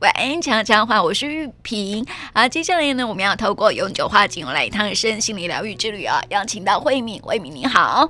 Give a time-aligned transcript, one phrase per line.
[0.00, 2.06] 晚安，强强话，我是玉萍。
[2.34, 6.18] 好，接下来呢，我们要透过永久花精油来一趟身心灵疗愈之旅啊！
[6.30, 8.08] 邀请到慧敏，慧敏你好，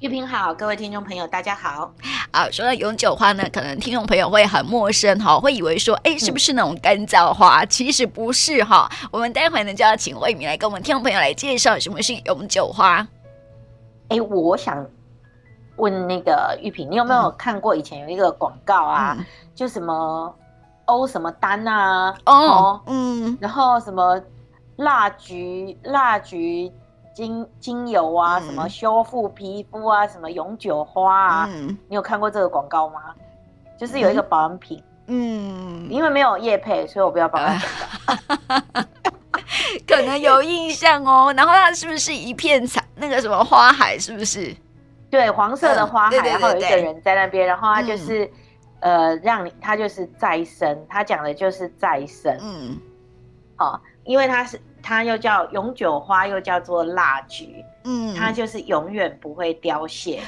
[0.00, 1.94] 玉萍好，各位听众朋友大家好。
[2.30, 7.62] 啊，说到永久花呢，可能听众朋友会很陌生哈，会以为说，哎，是不是那种干燥花？
[7.62, 8.86] 嗯、其实不是哈。
[9.10, 13.08] 我们待会呢就要请慧敏来跟我们听众朋友来介绍什么是永久花。
[14.08, 14.86] 哎，我想
[15.76, 19.16] 问那个玉萍，你有没有看过以前有一个广告啊？
[19.18, 19.24] 嗯、
[19.54, 20.36] 就什么？
[20.86, 22.14] 欧什么丹啊？
[22.26, 24.20] 哦，哦嗯，然后什么
[24.76, 26.70] 蜡菊、蜡菊
[27.14, 31.48] 精精油啊，嗯、什么修复皮肤啊，什么永久花啊？
[31.50, 33.00] 嗯，你有看过这个广告吗？
[33.78, 37.58] 就是有一个保养品，嗯，因为没有业配，所以我不要帮他
[38.06, 38.82] 广告。
[39.86, 41.32] 可能有印象哦。
[41.36, 42.82] 然后它是不是一片彩？
[42.94, 43.98] 那个什么花海？
[43.98, 44.54] 是不是？
[45.10, 48.30] 对，黄色的花海，嗯、然后有一个人在那边，然后他就是。
[48.82, 52.76] 嗯呃，让你他就是再生，他讲的就是再生，嗯，
[53.54, 60.20] 好、哦，因为它是它又叫永久花，又叫做蜡菊，嗯，它就是永远不会凋谢，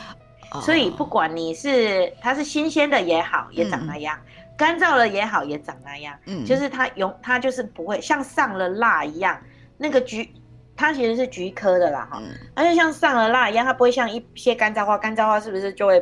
[0.53, 9.36] 哦、所以不管你是它是新鲜的也好，也长那样；嗯、干燥了也好，也长那样，嗯，就是它永它就是不会像上了蜡一样，
[9.77, 10.33] 那个菊
[10.77, 16.01] 它其实是菊科的啦，哈、嗯，它就像上了蜡一样，它不会像一些干燥花，干燥花是不是就会？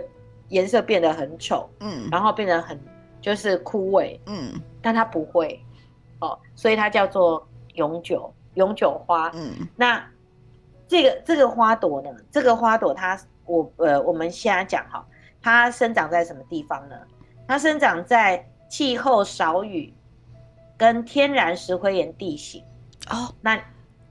[0.53, 2.79] 颜色变得很丑，嗯，然后变得很
[3.23, 5.59] 就是枯萎，嗯，但它不会，
[6.21, 10.07] 哦，所以它叫做永久永久花，嗯，那
[10.87, 12.11] 这个这个花朵呢？
[12.31, 15.03] 这个花朵它我呃我们现在讲哈，
[15.41, 16.97] 它生长在什么地方呢？
[17.49, 19.91] 它生长在气候少雨
[20.77, 22.63] 跟天然石灰岩地形。
[23.09, 23.59] 哦，那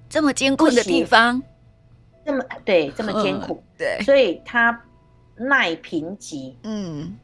[0.10, 1.40] 这么艰苦的地方，
[2.26, 4.84] 这么对这么艰苦，对，所以它。
[5.48, 7.18] 耐贫瘠，嗯，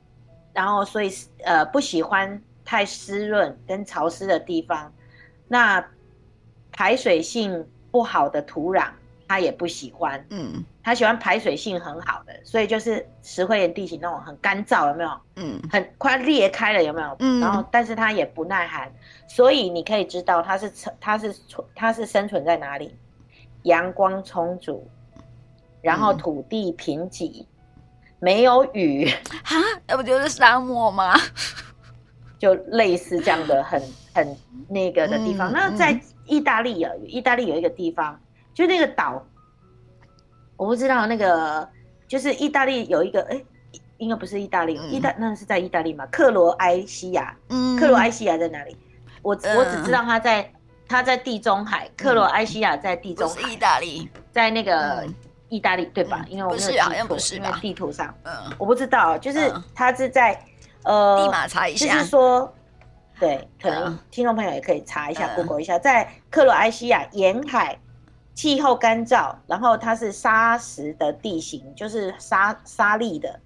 [0.54, 1.12] 然后所以
[1.44, 4.92] 呃不喜欢太湿润跟潮湿的地方，
[5.48, 5.86] 那
[6.72, 8.90] 排水性不好的土壤
[9.28, 15.12] 它也不喜欢，嗯，它喜欢排水性很好的，所以就是石灰岩地形那种很干燥，有没有？
[15.36, 17.16] 嗯，很快裂开了，有没有？
[17.20, 18.92] 嗯，然后但是它也不耐寒，
[19.28, 21.36] 所以你可以知道它是它是
[21.76, 22.96] 它是生存在哪里？
[23.64, 24.88] 阳光充足，
[25.82, 27.42] 然后土地贫瘠。
[27.42, 27.46] 嗯
[28.20, 29.08] 没有雨
[29.44, 29.58] 哈，
[29.88, 31.14] 那 不就是沙漠吗？
[32.40, 33.82] 就类似这样的很
[34.14, 35.52] 很那个的地方。
[35.52, 38.20] 嗯、那在意大利啊，意大利有一个地方，
[38.54, 39.26] 就那个岛，
[40.56, 41.68] 我不知道那个
[42.08, 43.44] 就是意大利有一个，哎，
[43.98, 46.06] 应该不是意大利，嗯、意大那是在意大利嘛？
[46.12, 48.78] 克罗埃西亚，嗯，克罗埃西亚在哪里？
[49.24, 50.52] 我我只知道它在
[50.88, 55.08] 它在地中海，克罗埃西亚在地中海，是意大利，在那个。
[55.50, 56.26] 嗯意大利对吧？
[56.30, 60.38] 因为我没有记错，因为地图上，嗯，我不知道，就是它是在，
[60.84, 62.54] 呃，立马查一下，就是说，
[63.18, 67.80] 对，可能听众朋友也可以查一下，Google 一下，在克罗埃西亚沿海，
[68.34, 73.40] 气候干燥，然后它是沙石的地形，就是沙沙粒的，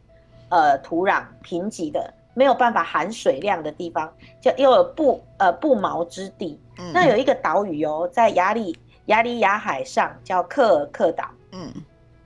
[0.50, 6.60] 呃，土壤贫瘠的，没有办法含水量的地方，就又有不呃不毛之地。
[6.92, 8.76] 那有一个岛屿哦，在亚里
[9.06, 11.72] 亚里亚海上，叫克尔克岛，嗯。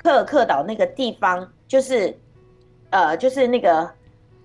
[0.05, 2.15] 克尔克岛那个地方，就是，
[2.91, 3.89] 呃，就是那个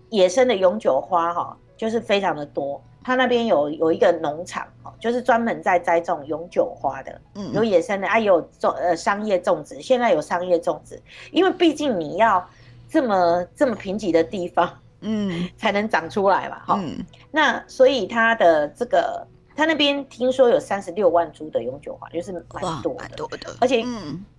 [0.09, 2.83] 野生的永久花哈，就是非常的多。
[3.05, 9.83] 它那边有有一个农场哈，就是专门在栽种永久花的，嗯，有野生的，啊，也有种呃商业种植。
[9.83, 10.99] 现在有商业种植，
[11.31, 12.43] 因为毕竟你要
[12.89, 14.67] 这么这么贫瘠的地方，
[15.03, 23.85] 嗯， 才能长出来嘛，哈，嗯，那所以它的这个，他那边听说有三十六万株的永久花，就是蛮多的，蛮多的，而且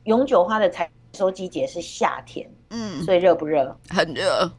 [0.05, 3.77] 永久花的采收季节是夏天，嗯，所以热不热？
[3.89, 4.51] 很热，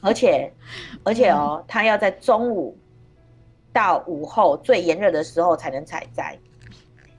[0.00, 0.52] 而且，
[1.04, 2.76] 而且哦，它要在中午
[3.72, 6.38] 到午后最炎热的时候才能采摘，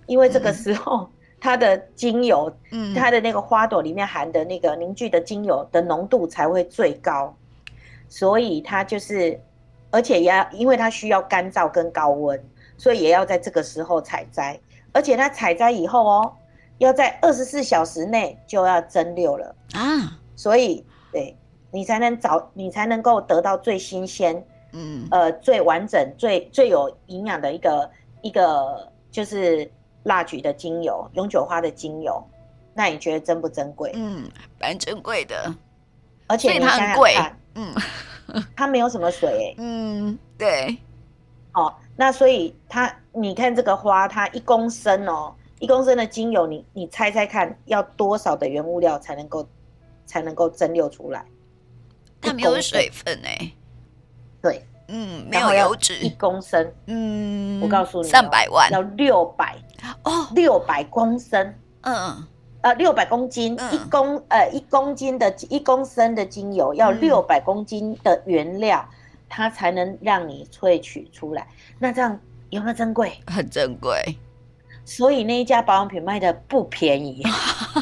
[0.06, 1.10] 因为这个时候
[1.40, 7.36] 它的精油，嗯，它的那个花朵里面含的那个凝聚的精油的浓度才会最高，
[8.10, 9.40] 所以它就是，
[9.92, 12.44] 而且也要，因为它需要干燥跟高温，
[12.78, 14.60] 所以也要在这个时候采摘，
[14.92, 16.34] 而且它采摘以后哦。
[16.78, 21.38] 要在二十四小时内就要蒸馏了啊，所以对
[21.70, 27.92] 你才能找你才能够得到最新鲜，嗯，呃，最完整、最最有营养的一个
[28.24, 29.70] 一个就是
[30.06, 32.20] 蜡菊的精油、永久花的精油。
[32.74, 33.92] 那你觉得珍不珍贵？
[33.94, 34.28] 嗯，
[34.60, 35.54] 蛮珍贵的，
[36.26, 37.16] 而且它很贵，
[37.54, 37.76] 嗯，
[38.56, 40.78] 它没有什么水、欸，嗯，对，
[41.54, 45.34] 哦，那所以它，你看这个花，它一公升哦。
[45.60, 49.48] 一公升的精油，你你猜猜看，要多少的原物料才能够
[50.08, 51.24] 才能够蒸馏出来？
[52.20, 53.54] 它没有水分哎、欸。
[54.42, 59.56] 对，嗯，没有油脂，一公升，嗯，我告诉你，三百万要六百
[60.04, 62.28] 哦，六百公升，嗯，
[62.62, 68.88] 呃，六百公斤，一公呃一公斤的一公升的精油要六百公斤的原料，
[69.28, 71.48] 它才能让你萃取出来。
[71.80, 72.20] 那这样
[72.50, 73.14] 有没有珍贵？
[73.28, 74.18] 很珍贵。
[74.84, 77.24] 所以那一家保养品卖的不便宜，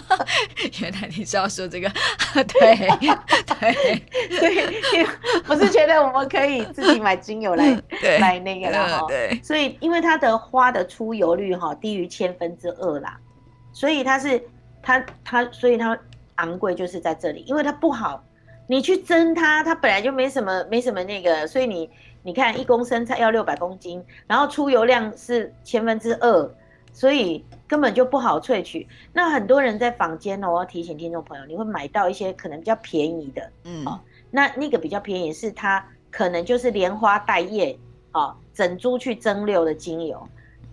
[0.81, 1.89] 原来你是要说这个，
[2.33, 2.75] 对
[3.47, 4.03] 对，
[4.37, 5.07] 所以
[5.47, 13.17] 我是觉得我们可以自己买精油来对来那个了哈，对，所以因为它的花的出油率哈低于千分之二啦，
[13.71, 14.43] 所以它是
[14.89, 15.95] 它它所以它
[16.37, 18.23] 昂贵就是在这里，因为它不好，
[18.65, 21.87] 你去蒸它，它本来就没什么没什么那个，所以你
[22.23, 26.51] 你看一公升才要六百公斤，然后出油量是千分之二。
[26.91, 28.87] 所以根本就不好萃取。
[29.13, 33.99] 那很多人在坊间哦，我要提醒听众朋友，你会买到一些可能比较便宜的，嗯，哦，
[34.31, 37.77] 那那个比较便宜是它可能就是莲花带叶，
[38.13, 40.27] 哦，整株去蒸馏的精油，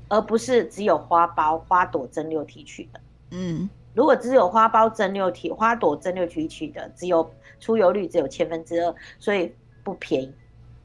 [0.09, 3.01] 而不是只有花苞、花朵蒸馏提取的。
[3.33, 7.29] 嗯，如果只有花苞蒸馏体、花朵蒸馏提取的，只有
[7.59, 9.53] 出油率只有千分之二，所以
[9.83, 10.33] 不便宜，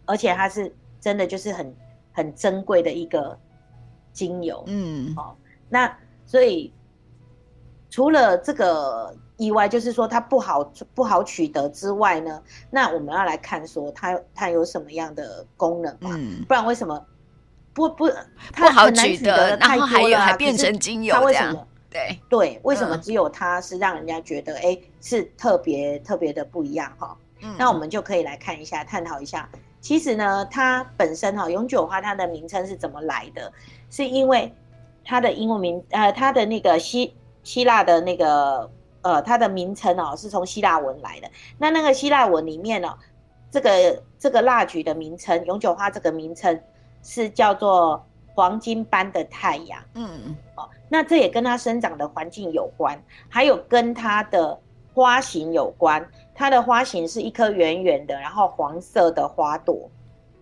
[0.05, 1.75] 而且它是真的就是很
[2.11, 3.37] 很珍贵的一个。
[4.13, 5.37] 精油，嗯，好，
[5.69, 5.89] 那
[6.25, 6.73] 所以
[7.89, 16.09] 除了这个以外，就是说它不好不好取得之外呢，那我们要来看说它它有什么样的功能嘛？
[16.13, 17.01] 嗯，不然为什么
[17.73, 18.09] 不不
[18.51, 21.65] 它不好取得，然后还有还变成精油，它为什么？
[21.91, 27.17] 对对，为什么只有它是让人家觉得哎是特别特别的不一样哈？
[27.41, 29.49] 嗯，那我们就可以来看一下，探讨一下。
[29.81, 33.51] 其实呢，它本身哈永久花它的名称是怎么来的？
[33.89, 34.53] 是因为
[35.03, 38.69] 它的英文名，呃，它的那个希希腊的那个，
[39.01, 41.29] 呃，它的名称哦，是从希腊文来的。
[41.57, 42.95] 那那个希腊文里面呢，
[43.49, 46.61] 这个这个蜡菊的名称，永久花这个名称
[47.01, 49.81] 是叫做黄金般的太阳。
[49.95, 50.36] 嗯嗯。
[50.56, 54.60] 哦，那这也跟它生长的环境有关，还有跟它的
[54.94, 56.06] 花型有关。
[56.33, 59.89] 它的花型是一颗圆圆的，然后黄色的花朵。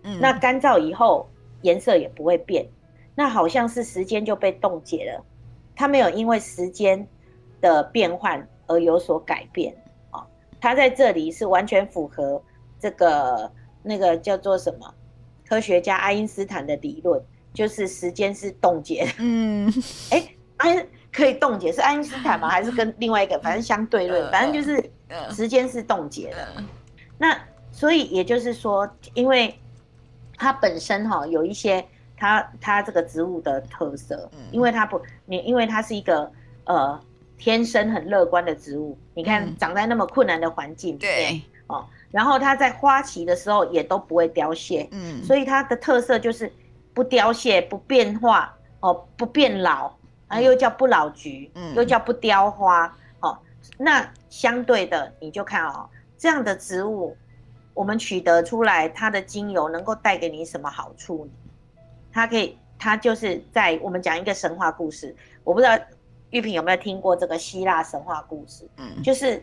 [0.03, 0.19] 嗯。
[0.19, 1.27] 那干燥以后
[1.61, 2.65] 颜色也不会变。
[3.15, 5.25] 那好像是时间就被冻结了，
[5.75, 7.05] 它没有因为时间
[7.59, 9.75] 的变换而有所改变
[10.11, 10.25] 哦。
[10.61, 12.41] 它在这里是完全符合
[12.79, 13.51] 这个
[13.83, 14.93] 那个叫做什么
[15.45, 17.21] 科学家爱因斯坦的理论，
[17.53, 19.11] 就是时间是冻结的。
[19.19, 19.71] 嗯，
[20.11, 22.49] 哎、欸，爱可以冻结是爱因斯坦吗？
[22.49, 24.31] 还是跟另外一个反正相对论？
[24.31, 24.91] 反正就是
[25.35, 26.63] 时间是冻结的。
[27.17, 27.39] 那
[27.71, 29.53] 所以也就是说，因为
[30.37, 31.85] 它本身哈有一些。
[32.21, 36.29] 它它这个植物的特色，因为它不你，因为它是一个
[36.65, 37.01] 呃
[37.37, 38.97] 天生很乐观的植物。
[39.13, 46.51] 你看长在那么困难的环境，对哦，然后它在花期的时候也都不会凋谢，嗯，所以它的特色就是
[46.99, 49.89] 不凋谢、不变化哦，不变老，
[50.27, 53.39] 啊又叫不老菊，嗯，又叫不凋花，哦，
[53.77, 57.15] 那相对的你就看哦，这样的植物，
[57.73, 61.31] 我们取得出来它的精油能够带给你什么好处呢？
[62.11, 65.79] 它可以，它就是在我们讲一个神话故事，我不知道
[66.31, 69.41] 玉萍有没有听过这个希腊神话故事，嗯，就是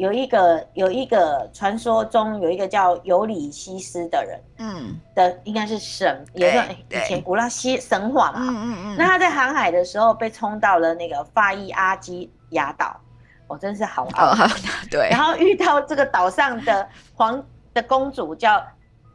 [0.00, 12.98] 有一个有一个传说中有一个叫尤里西斯的人，嗯，的应该是神，也算以前古拉西神话嘛，嗯嗯嗯，那他在航海的时候被冲到了那个法伊阿基亚岛，
[13.46, 14.34] 我真是好傲，
[14.90, 17.44] 对，然后遇到这个岛上的皇
[17.74, 18.64] 的公主叫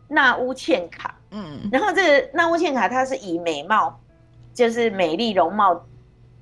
[0.07, 1.17] 纳乌茜卡。
[1.31, 3.99] 嗯，然后这个纳乌茜卡，她是以美貌，
[4.53, 5.83] 就是美丽容貌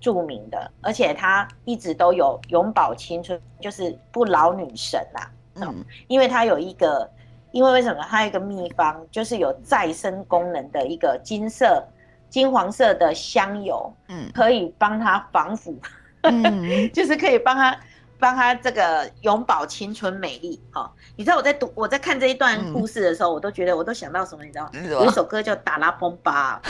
[0.03, 5.21] 著名的，而且她一直都有永葆青春，就是不老女神啦、
[5.55, 5.71] 啊。
[5.71, 7.09] 嗯，因为她有一个，
[7.53, 8.03] 因为为什么？
[8.09, 11.81] 她有一个秘方，就是有再生功能的一个金色、
[12.29, 15.79] 金黄色的香油，嗯，可以帮她防腐，
[16.23, 17.79] 嗯、 就是可以帮她。
[18.23, 20.89] 帮他这个永葆青春美丽，哈！
[21.17, 24.45] 你知道我在读我在看这一段故事的时候，嗯、我都觉得我都想到什么？
[24.45, 24.71] 你知道吗？
[24.89, 26.61] 有一首歌叫《达拉崩吧》，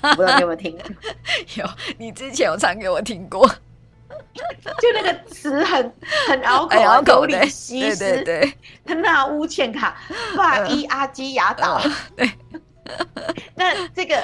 [0.16, 0.88] 不知道你有没有听过？
[1.56, 1.68] 有，
[1.98, 3.46] 你之前有唱给我听过。
[4.34, 5.92] 就那个词很
[6.26, 8.54] 很拗口，尤里西斯，对对对，
[8.86, 9.94] 他那乌欠卡，
[10.34, 11.82] 法伊阿基亚岛，
[12.16, 12.30] 对。
[13.56, 14.22] 那这个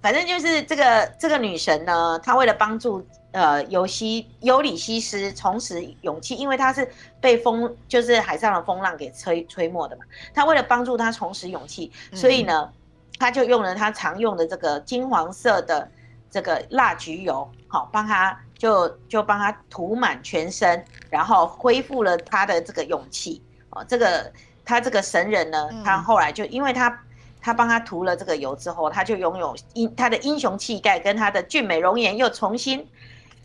[0.00, 3.06] 反正就是这个这个女神呢，她为了帮助。
[3.32, 6.90] 呃，尤西尤里西斯重拾勇气，因为她是
[7.20, 10.02] 被风，就是海上的风浪给吹吹没的嘛。
[10.34, 12.72] 她为了帮助他重拾勇气，所以呢，嗯、
[13.20, 15.88] 他就用了她常用的这个金黄色的
[16.28, 23.40] 这个蜡菊油，好，帮他就就帮他涂满全身，然后恢复了他的这个勇气。
[23.70, 24.32] 哦，这个
[24.64, 27.00] 他这个神人呢，他后来就因为他
[27.40, 32.86] 他帮他涂了这个油之后，他就拥有英他的英雄气概跟他的俊美容颜又重新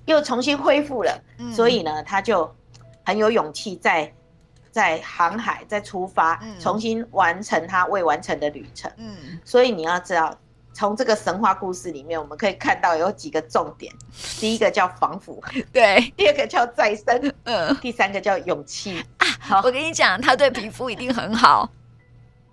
[0.06, 1.24] 又重新恢复了。
[1.40, 2.54] 嗯、 所以呢，他就
[3.04, 4.12] 很有勇气在
[4.72, 8.92] 在航海再出发，嗯、重新完成他未完成的旅程。
[8.98, 10.38] 嗯，所以你要知道。
[10.78, 13.94] 从这个神话故事里面，我们可以看到有几个重点。
[14.42, 19.62] 第一个叫防腐， 对； 第二个叫再生，嗯；第三个叫勇气啊。
[19.64, 21.70] 我跟你讲，他对皮肤一定很好。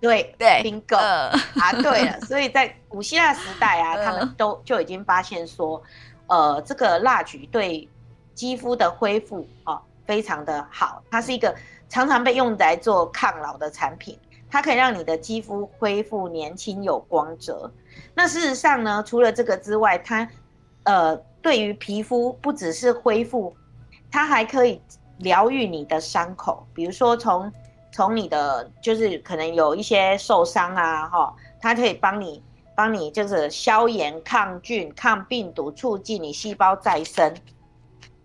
[0.03, 2.19] 对对，bingo 啊，对了。
[2.21, 5.81] 所以在古希腊时代啊， 他们都就已经发现说，
[6.27, 7.87] 呃，这个蜡菊对
[8.33, 11.01] 肌肤的恢复啊非常的好。
[11.09, 11.55] 它是一个
[11.87, 14.19] 常常被用来做抗老的产品。
[14.51, 17.71] 它可以让你的肌肤恢复年轻有光泽。
[18.13, 20.27] 那事实上呢，除了这个之外，它
[20.83, 23.55] 呃对于皮肤不只是恢复，
[24.11, 24.81] 它还可以
[25.19, 26.67] 疗愈你的伤口。
[26.73, 27.49] 比如说从
[27.93, 32.43] 从你的就是可能有一些受伤啊，哈，它可以帮你
[32.75, 37.33] 帮你就是消炎、抗菌、抗病毒，促进你细胞再生。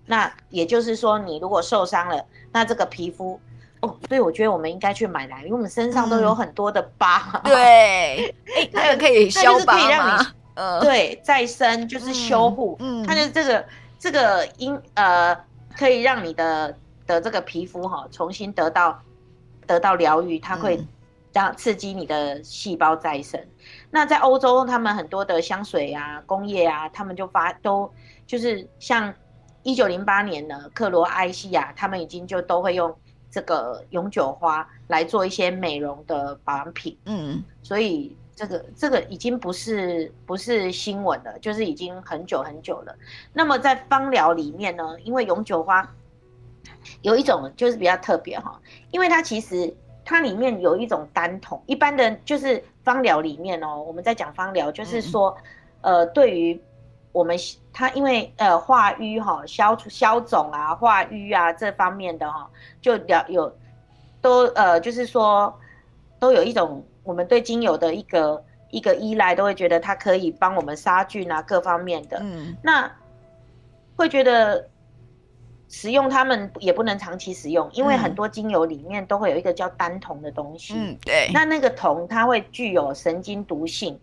[0.06, 3.38] 那也就是说，你如果受伤了，那这个皮肤。
[3.80, 7.30] 哦，所以我觉得我们应该去买来，因为我们身上都有很多的疤。
[7.44, 8.34] 嗯、对，
[8.72, 10.26] 那个可以消疤吗？
[10.54, 12.76] 呃，对，再生就是修护。
[12.80, 13.64] 嗯，它就这个
[13.96, 15.36] 这个因呃，
[15.76, 19.00] 可以让你的的这个皮肤哈重新得到
[19.68, 20.84] 得到疗愈，它会
[21.32, 23.40] 让刺激你的细胞再生。
[23.40, 23.48] 嗯、
[23.92, 27.88] 那在欧洲，他们很多的香水啊、工业啊，他们就发都
[28.26, 29.14] 就是像
[29.62, 32.92] 一九零八年呢，克罗埃西亚他们已经就都会用。
[33.30, 42.96] 这个永久花来做一些美容的保养品，嗯，所以这个这个已经不是不是新闻了，就是已经很久很久了。
[43.34, 45.86] 那么在芳疗里面呢，因为永久花
[47.02, 55.36] 有一种就是比较特别哈，因为它其实它里面有一种单桶，一般的就是芳疗里面哦，我们在讲芳疗，就是说，
[55.82, 56.60] 嗯、呃，对于。
[57.10, 57.36] 我们
[57.72, 62.48] 它因为呃化瘀哈消除消肿啊化瘀啊这方面的哈
[62.82, 63.52] 就了有
[64.20, 65.52] 都呃就是说
[66.20, 72.18] 都有一种我们对精油的一个一个依赖，都会觉得它可以帮我们杀菌啊各方面的。
[72.20, 72.88] 嗯，那
[73.96, 74.68] 会觉得
[75.68, 80.74] 使用它们也不能长期使用，因为很多精油里面都会有一个叫单酮的东西。
[80.76, 81.30] 嗯，对。
[81.32, 83.98] 那那个酮它会具有神经毒性。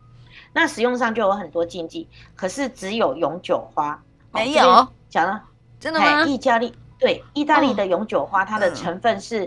[0.53, 5.43] 那使用上就有很多禁忌，可是只有永久花没有讲了，
[5.79, 6.23] 真的吗？
[6.25, 9.45] 意大利对意大利的永久花，哦、它的成分是、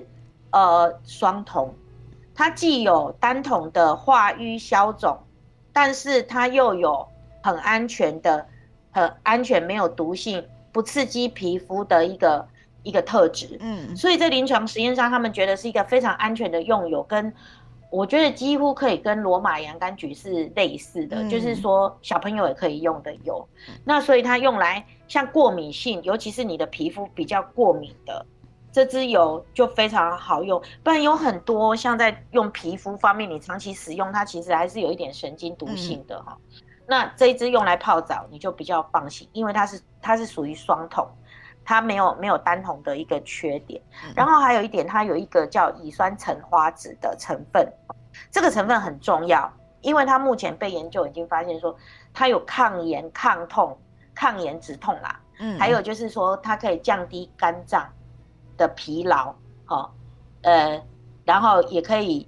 [0.51, 1.75] 嗯、呃双酮，
[2.35, 5.19] 它既有单酮的化瘀消肿，
[5.73, 7.07] 但是它又有
[7.43, 8.47] 很安全的、
[8.91, 12.49] 很安全没有毒性、不刺激皮肤的一个
[12.83, 13.57] 一个特质。
[13.61, 17.33] 嗯，所以在临床实验上，他们觉得是一个非常安全的用油跟。
[17.91, 23.49] 我觉得几乎可以跟罗马洋甘菊是类似的，嗯、就是说小朋友也可以用的油。
[23.83, 28.27] 那所以它用来像过敏性，尤其是你的皮肤比较过敏的，
[28.71, 30.61] 这支油就非常好用。
[30.85, 36.37] 不然有很多像在用皮肤方面，你长期使用它，其实还是有一点神经毒性的哈。
[36.39, 36.48] 嗯、
[36.89, 41.07] 那这一支用来泡澡，你就比较放心，因为它是它是属于双桶。
[41.65, 43.79] 它没有没有单桶的一个缺点，
[44.17, 47.71] 然后还有一点，它有一个叫乙酸橙花酯的成分，
[48.31, 49.53] 这个成分很重要，
[49.83, 51.77] 因为它目前被研究已经发现说，
[52.15, 53.79] 它有抗炎、抗痛、
[54.15, 57.87] 抗炎止痛啦，嗯，还有就是说它可以降低肝脏
[58.57, 59.35] 的疲劳，
[59.67, 59.91] 哦，
[60.45, 60.83] 呃，
[61.27, 62.27] 然后也可以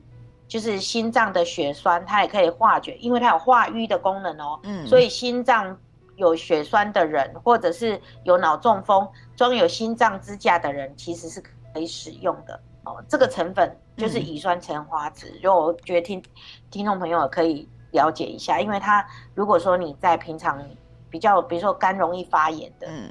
[0.50, 5.78] 就是心脏的血栓，它也可以化解，因为它有化瘀的功能哦，嗯，所以心脏。
[6.16, 11.42] 有血栓的人，或者是有脑中风、装有心脏支架的人，其实是
[11.72, 13.02] 可以使用的哦。
[13.08, 16.22] 这个成分就是乙酸橙花酯，就、嗯、我觉得听
[16.70, 19.02] 听众朋友可以了解一下，因为它
[19.34, 20.62] 如果说你在平常
[21.08, 23.10] 比较，比如说肝容易发炎的，嗯，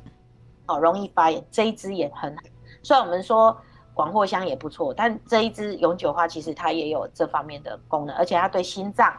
[0.67, 2.43] 哦，容易发炎，这一支也很好。
[2.83, 3.59] 虽然我们说
[3.99, 9.13] 广藿香也不错，但这一支永久花其实它也有这方面的功能，而且它对心脏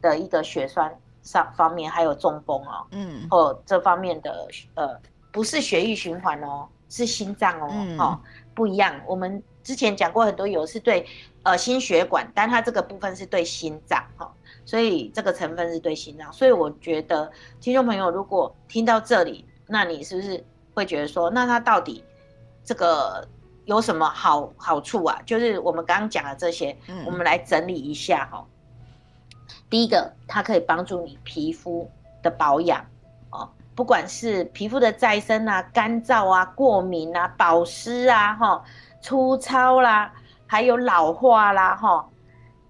[0.00, 0.96] 的一个血栓。
[1.24, 4.94] 上方面还有中风哦，嗯，或这方面的呃，
[5.32, 8.20] 不是血液循环哦，是心脏哦，嗯、哦，
[8.54, 8.94] 不一样。
[9.06, 11.06] 我们之前讲过很多油是对
[11.42, 14.28] 呃心血管，但它这个部分是对心脏哈、哦，
[14.66, 16.30] 所以这个成分是对心脏。
[16.30, 20.44] 所以我觉得听众朋友如果听到这里，那你是不是
[20.74, 22.04] 会觉得说，那它到底
[22.62, 23.26] 这个
[23.66, 25.20] 有什么好好处啊？
[25.24, 28.44] 就是我们刚刚讲的这些，嗯、我们来整理一下哈、哦。
[29.70, 31.90] 第一个，它可以帮助你皮肤
[32.22, 32.84] 的保养
[33.30, 38.62] 哦，不管是皮肤的再生啊、干燥啊、过敏啊、保湿啊、哈、
[39.00, 40.12] 粗糙啦，
[40.46, 42.08] 还有老化啦，哈，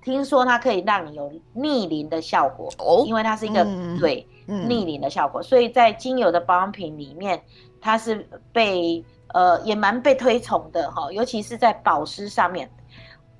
[0.02, 7.42] 听说它可以让你有逆龄的效果哦，因为它是一个、嗯、对、嗯、逆龄的效果，所以在精油的保养品里面，
[7.80, 12.70] 它是被呃也蛮被推崇的哈，尤其是在保湿上面。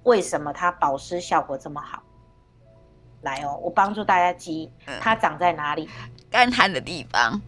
[0.02, 2.02] 为什么它保湿效果这么好？
[3.22, 4.70] 来哦，我帮助大家记，
[5.00, 5.88] 它长在哪里？
[6.30, 7.40] 干旱的地方。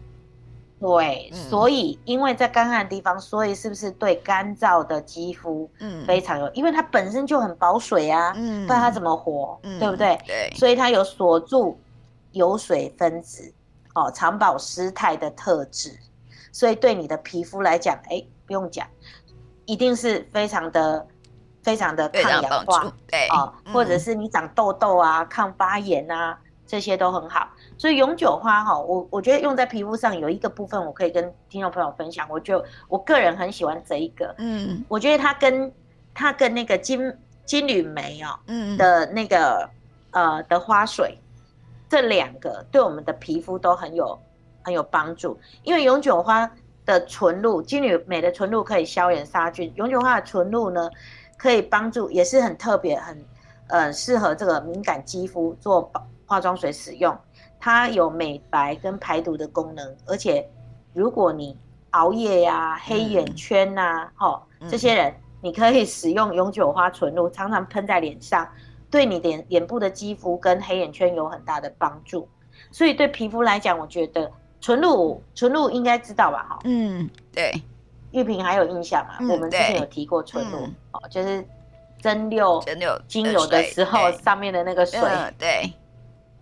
[0.79, 6.47] 对，嗯、所以因为在干旱的地方，所以是不是对干燥的肌肤嗯非常有？
[6.47, 9.59] 嗯、因为它本身就很保水啊，嗯，不然它怎么活？
[9.61, 10.19] 嗯、对不对？
[10.25, 11.79] 对，所以它有锁住
[12.31, 13.53] 油水分子，
[13.93, 15.95] 哦，长保湿态的特质，
[16.51, 18.87] 所以对你的皮肤来讲，哎，不用讲，
[19.65, 21.05] 一定是非常的。
[21.63, 27.45] 非常的抗氧化，对啊，或者是你长痘痘啊、嗯、抗发炎啊，这些都很好。
[27.77, 32.25] 所以永久花哈，我我觉得用在皮肤上有一个部分，我可以跟听众朋友分享。
[32.29, 35.69] 我就我个人很喜欢这一个，嗯，我觉得它跟
[36.13, 37.13] 它跟那个金
[37.43, 39.69] 金缕梅哦，嗯的那个
[40.11, 41.17] 呃的花水，
[41.89, 44.17] 这两个对我们的皮肤都很有
[44.63, 45.37] 很有帮助。
[45.63, 46.49] 因为永久花
[46.87, 50.89] 的纯露，金缕梅的纯露可以消炎杀菌，永久花的纯露呢，
[51.37, 53.23] 可以帮助，也是很特别，很
[53.67, 55.91] 呃适合这个敏感肌肤做
[56.25, 57.15] 化妆水使用。
[57.59, 60.47] 它有美白跟排毒的功能，而且
[60.93, 61.57] 如果你
[61.89, 68.47] 熬夜呀、啊、黑眼圈呐、啊，哈、嗯，这些人你可以使用永久花纯露，常常喷在脸上，
[68.89, 72.29] 对你脸脸部的肌肤跟黑眼圈有很大的帮助。
[72.71, 76.45] 所以对皮肤来讲，我觉得纯露纯露应该知道吧？
[76.49, 77.53] 哈，嗯，对。
[78.11, 79.17] 玉萍还有印象吗？
[79.19, 81.45] 嗯、我们之前有提过纯露，嗯、哦，就是
[82.01, 85.73] 蒸馏蒸馏精油的时候上面的那个水，嗯、对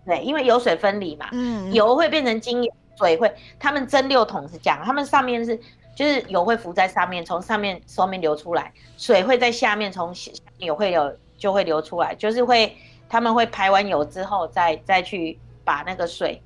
[0.06, 5.58] 对，因为油水分离嘛，嗯，油会变成精油，水会，他们蒸馏桶是这样，他们上面是
[5.96, 12.74] 就是油会浮在上面，从上面上面流出来，水会在下面从下面油会有就会流出来，就是会
[13.08, 16.40] 他们会排完油之后再再去把那个水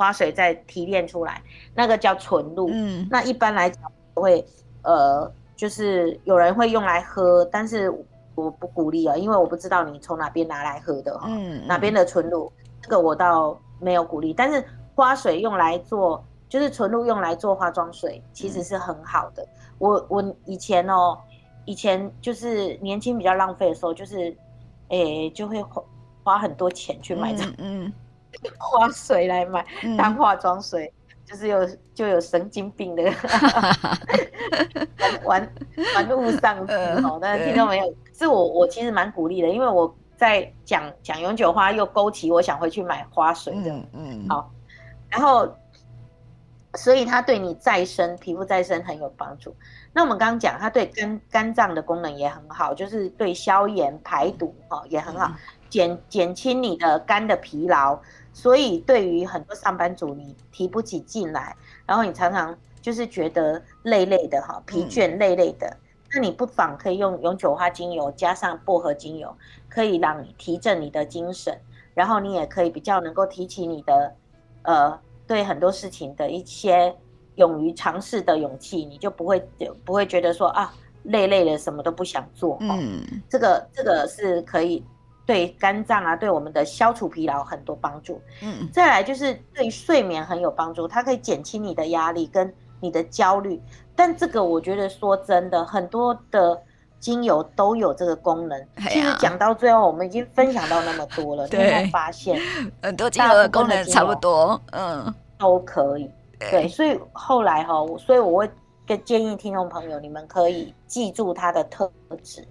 [0.00, 1.42] 花水再提炼出来，
[1.74, 3.82] 那个叫纯露，嗯，那一般来讲。
[4.14, 4.42] 会，
[4.82, 7.90] 呃，就是有人会用来喝，但是
[8.34, 12.50] 我不鼓励啊，因为我不知道你从哪边拿来喝的哈，嗯，哪边的纯露，
[12.82, 14.34] 这个我倒没有鼓励。
[14.34, 14.62] 但是
[14.94, 19.42] 花水用来做，就是纯露用来做化妆水，其实是很好的。
[19.42, 19.48] 嗯、
[19.78, 21.18] 我我以前哦，
[21.66, 24.36] 以前就是年轻比较浪费的时候，就是，
[24.88, 25.82] 诶，就会花
[26.22, 27.92] 花很多钱去买这嗯，嗯
[28.58, 29.64] 花水来买
[29.96, 30.86] 当化妆水。
[30.86, 30.92] 嗯
[31.30, 33.04] 就是有就有神经病的
[35.24, 35.48] 玩
[35.94, 36.74] 玩物丧志
[37.04, 37.94] 哦，但是听到没有？
[38.12, 44.50] 是我我其实蛮鼓励的，因为我在讲讲永久花，又勾起我想回去买花水的，嗯嗯，好，
[45.08, 45.48] 然后
[46.74, 49.54] 所以它对你再生皮肤再生很有帮助。
[49.92, 55.30] 那我们刚刚讲，它对肝肝脏的功能也很好，就是对消炎排毒哦也很好，
[55.70, 57.98] 减减轻你的肝的疲劳。
[58.32, 61.54] 所以，对于很多上班族，你提不起劲来，
[61.84, 65.76] 然后你常常就是觉得累累的哈，疲倦累累的，嗯、
[66.14, 69.36] 那你不妨可以用永久花精油加上薄荷精油，
[69.68, 71.58] 可以让你提振你的精神，
[71.92, 74.14] 然后你也可以比较能够提起你的，
[74.62, 76.96] 呃，对很多事情的一些
[77.34, 79.44] 勇于尝试的勇气，你就不会
[79.84, 84.84] 不会觉得说啊累累的什么都不想做，嗯，这个这个是可以。
[85.30, 88.20] 对肝脏啊，对我们的消除疲劳很多帮助。
[88.42, 93.62] 嗯，再来就是对睡眠很有帮助，它可以减轻你的压力跟你的焦虑。
[93.94, 96.60] 但这个我觉得说真的，很多的
[96.98, 98.60] 精油都有这个功能。
[98.88, 102.36] 其实讲到最后，我们已经分享到那么多了，对 你有没有发现
[102.82, 106.10] 很多精油的功能差不多，嗯，都可以。
[106.40, 108.50] 对，所以后来哈，所以我会
[108.84, 111.88] 跟建议听众朋友，你们可以记住它的特
[112.24, 112.44] 质，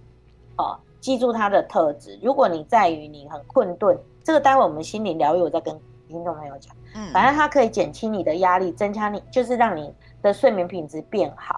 [0.55, 0.79] 哦。
[0.99, 2.19] 记住它的特质。
[2.21, 5.73] 如果你在于你很困顿，这个待会我们心理疗愈，我再跟
[6.07, 6.75] 听众朋友讲。
[6.95, 11.55] 嗯，反正它可以减轻你的压力，增加你就是让你的睡眠品质变好，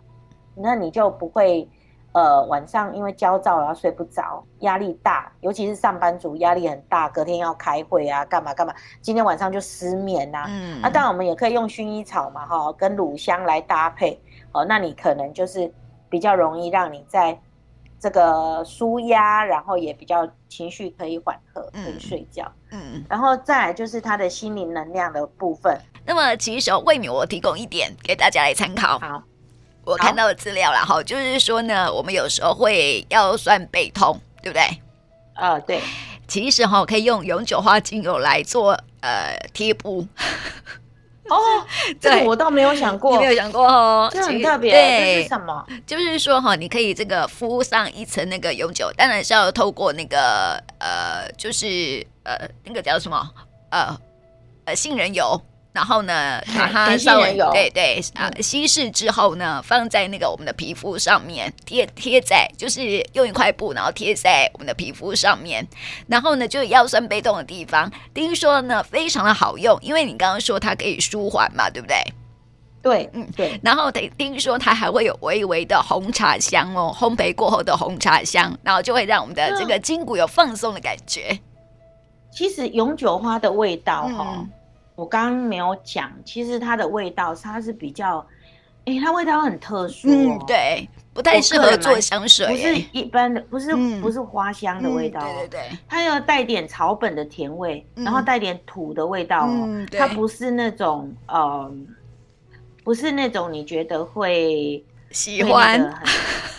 [0.55, 1.67] 那你就不会
[2.11, 10.45] 呃晚上因为焦躁然后睡不着，压力大，尤其是上班族压力很大，隔天要开会啊，干嘛干嘛，今天晚上就失眠呐、啊。
[10.49, 14.19] 嗯，那、啊、当然我们也可以用薰衣草嘛，哈，跟乳香来搭配，
[14.51, 15.71] 哦，那你可能就是
[16.09, 17.39] 比较容易让你在。
[18.01, 22.51] 这个舒压，然后也比较情绪可以缓和，可以睡觉。
[22.71, 25.79] 嗯，嗯，然后再来就是他的心灵能量的部分。
[26.03, 28.97] 那么其实魏敏，我提供一点给大家来参考。
[28.97, 29.21] 好，
[29.85, 34.63] 我看到的资料然后，就是说呢，我们有时候会腰酸背痛，对不对？
[35.35, 35.79] 啊、呃，对。
[36.27, 40.07] 其实哈，可以用永久花精油来做呃贴布。
[41.33, 41.65] 哦，
[41.99, 44.71] 这个我倒没有想过，你没有想过哦，这很特别。
[44.71, 45.65] 对，这是什么？
[45.87, 53.29] 就是说哈，你可以这个敷上一层那个永久，当然是要透过那个呃，就是呃，那个叫什么
[53.69, 53.97] 呃
[54.65, 55.41] 呃杏仁油。
[55.73, 65.65] 然后呢，把 它稍微对对啊稀释之后呢，放在那个我们的皮肤上面贴贴在，就是用一块布，然后贴在我们的皮肤上面。
[66.07, 72.03] 然后呢，就腰酸背痛的地方，听说呢非常的好用，因为你刚刚说它可以舒缓嘛，对不对？
[72.81, 73.57] 对，嗯对。
[73.63, 81.39] 然后得听说它还会有微微的红茶香哦，烘焙过后的红茶香，然后就会让我们的这个筋骨有放松的感觉。
[82.33, 84.35] 其实永久花的味道哈、哦。
[84.39, 84.49] 嗯
[84.95, 88.25] 我刚刚没有讲，其实它的味道它是比较，
[88.85, 95.69] 哎、欸，它味道很特殊、哦嗯，对，不太适合做香水，不是一般的，不是、嗯、不是花香的味道、哦嗯，对对。
[95.69, 101.71] 对，它要带点草本的甜味，嗯、然后带点土的味道哦，嗯、它不是那种，呃，
[102.83, 104.83] 不是那种你觉得会。
[105.11, 105.93] 喜欢，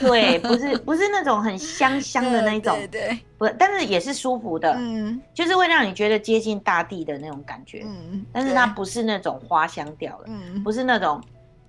[0.00, 10.72] 对，不是不是那种很香 香的那种，对，对，对，不，但是也是舒服的，嗯，就是会让你觉得接近大地的那种感觉，嗯，但是它不是那种花香调的，嗯，不。
[10.72, 11.22] 是那种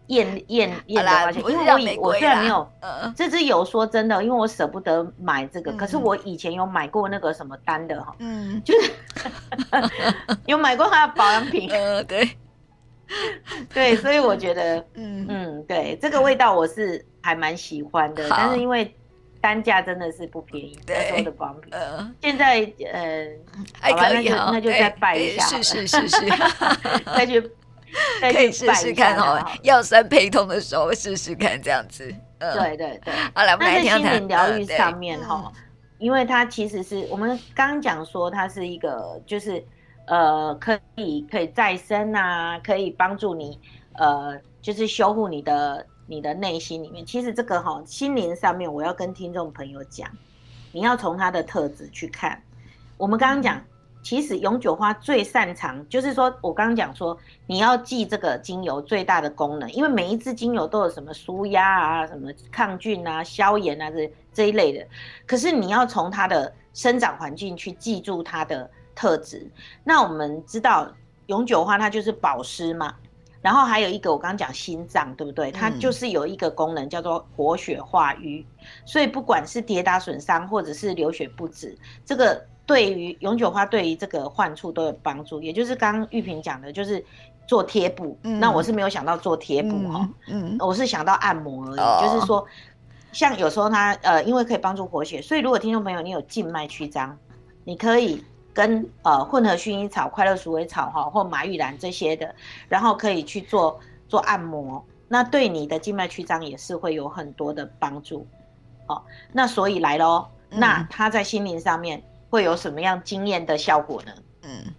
[0.08, 8.92] 艳艳艳的花香，因为我以我虽然没有，呃，这支油说真的，因为我舍不得买这个，可是我以前有买过那个什么丹的哈，嗯，就是
[10.48, 12.30] 有买过它的保养品，呃，对。
[13.74, 18.94] 对，所以我觉得， 嗯嗯，对，这个味道我是还蛮喜欢的，但是因为
[19.42, 22.60] 单价真的是不便宜，对，说的保养品，呃，现在
[22.92, 23.28] 呃，
[23.80, 26.26] 还可以那就再拜一下，是是是 是，
[27.16, 27.42] 再去
[28.22, 32.06] 可以试试看哦，腰酸背痛的时候试试看这样子，
[32.40, 34.02] 对对对，好了，我们来听听。
[34.02, 35.52] 心灵疗愈上面哈，
[36.00, 39.64] 因为它其实是我们刚刚讲说它是一个就是。
[40.06, 43.58] 呃，可以可以再生啊，可以帮助你，
[43.94, 47.06] 呃，就是修复你的你的内心里面。
[47.06, 50.10] 其实这个哈、心灵上面，我要跟听众朋友讲，
[50.74, 52.38] 你要从它的特质去看。
[52.98, 53.64] 我们刚刚讲，
[54.02, 64.86] 其实永久花最擅长，就是说我刚刚讲说，你要记这个精油最大的功能，因为每一支精油都有什么舒压啊、什么抗菌啊、消炎啊这这一类的。
[65.26, 68.70] 可是你要从它的生长环境去记住它的。
[68.96, 69.50] 特质，
[69.84, 70.88] 那我们知道
[71.28, 72.94] 永久花它就是保湿嘛，
[73.42, 75.52] 然后还有一个我刚刚讲心脏，对不对？
[75.52, 78.46] 它就是有一个功能叫做活血化瘀，
[78.86, 85.42] 所以不管是跌打损伤或者是流血不止，这个对于永久花对于这个患处都有帮助。
[85.42, 87.04] 也就是刚刚玉萍讲的，就是
[87.48, 92.46] 做贴布，嗯、那我是没有想到做贴布哈，嗯，我是想到按摩而已，哦、就是说，
[93.12, 97.18] 像有时候它呃，因为可以帮助活血，所以如果听众朋友你有静脉曲张，
[97.64, 98.24] 你可以。
[98.54, 102.36] 跟呃混合薰衣草、快乐鼠尾草哈，或马玉兰这些的，
[102.70, 108.28] 然后可以去做做按摩，那对你的静脉曲张也是会有很多的帮助。
[108.88, 114.12] 哦，那所以来喽，那它在心灵上面会有什么样惊艳的效果呢？
[114.44, 114.74] 嗯，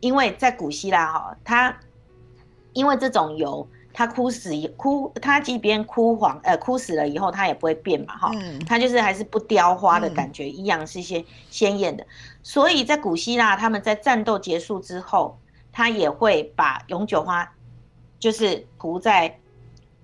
[0.00, 1.76] 因为在古希腊哈，它
[2.72, 3.66] 因为这种油。
[3.98, 12.06] 它枯死枯，它即便枯黄呃枯死了以后，它也不会变嘛哈，嗯、它就是还是不凋花的感觉，嗯、一样是一些鲜艳的。
[12.42, 15.38] 所以在古希腊，他们在战斗结束之后，
[15.72, 17.50] 他也会把永久花
[18.18, 19.34] 就是涂在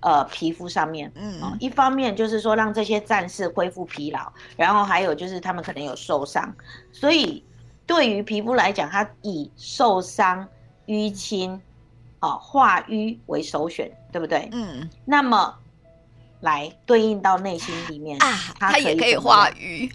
[0.01, 6.51] 呃皮肤上面，嗯，一方面就是说让这些战士恢复疲劳，然后还有就是他们可能有受伤，
[6.93, 7.45] 所以
[7.87, 10.49] 对于皮肤来讲，它以受伤
[10.87, 11.61] 淤青。
[12.23, 14.49] 啊，化瘀为首选，对不对？
[14.53, 15.53] 嗯，那么
[16.41, 19.93] 来对应到内心里面啊，它也可以化瘀，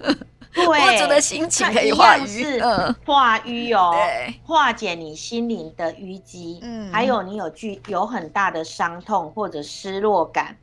[0.52, 10.54] 对，我者的心情可以化瘀，嗯，化瘀哦，对，化解你心灵的淤积，嗯，还有你有具有很大的伤痛或者失落感，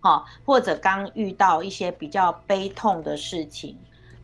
[0.00, 3.74] 哈，或者刚遇到一些比较悲痛的事情，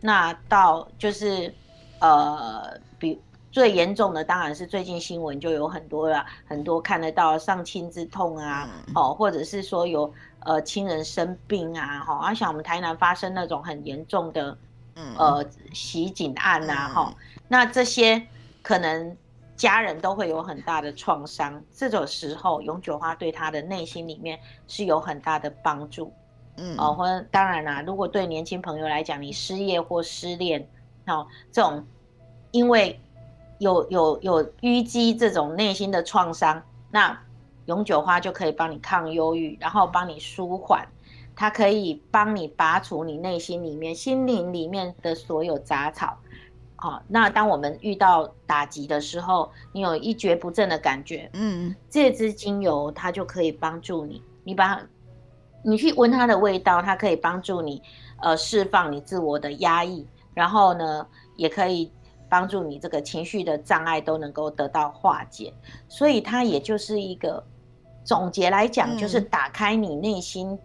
[0.02, 1.54] 那到就是
[2.00, 3.18] 呃，比。
[3.54, 14.58] 最严重的当然是最近新闻就有很多了，很多看得到丧亲之痛啊，哦，或者是说有呃亲人生病啊，哈，而像我们台南发生那种很严重的，
[15.16, 17.14] 呃袭警案呐，哈，
[17.46, 18.20] 那这些
[18.60, 19.16] 可能
[19.54, 24.36] 家人都会有很大的创伤，这种时候永久花对他的内心里面
[24.66, 26.12] 是有很大的帮助，
[26.56, 30.68] 嗯，哦，或者当然啦，如果对年轻朋友来讲，你失业或失恋，
[31.06, 31.86] 哦，这种
[32.50, 33.00] 因为。
[33.64, 37.18] 有有有淤积这种内心的创伤，那
[37.64, 40.86] 永久花就可以帮你抗忧郁，然后帮你舒缓，
[41.34, 46.14] 它可以帮你拔除你内心里面、心灵里面的所有杂草，
[46.76, 54.22] 好，那当我们遇到打击的时候，你有一蹶不振的感觉，嗯，这支精油它就可以帮助你。
[54.44, 54.78] 你把
[55.62, 57.82] 你去闻它的味道，它可以帮助你
[58.20, 61.90] 呃释放你自我的压抑，然后呢，也可以
[62.34, 65.54] 帮助你这个情绪的障碍都能够得到化解。
[65.88, 67.44] 所以它也就是一个
[68.02, 70.58] 总结来讲，就是打开你内心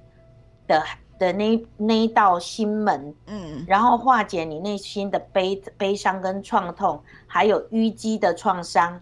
[0.68, 0.84] 的。
[1.20, 8.98] 的那那一道心门，嗯，然后化解你内心的悲悲伤跟创痛，还有淤积的创伤，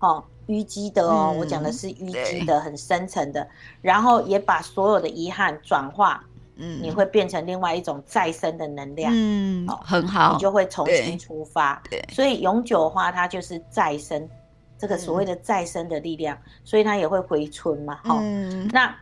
[0.00, 3.48] 哦，淤积的哦，嗯、我讲的是淤积的很深层的，
[3.80, 6.22] 然后也把所有的遗憾转化，
[6.56, 14.28] 嗯，你会变成另外一种再生的能量，嗯，哦，很好，你就会重新出发，对，对，所以永久花它就是再生，
[14.78, 18.94] 这个所谓的再生的力量，嗯、所以它也会回春嘛，好、哦，嗯、那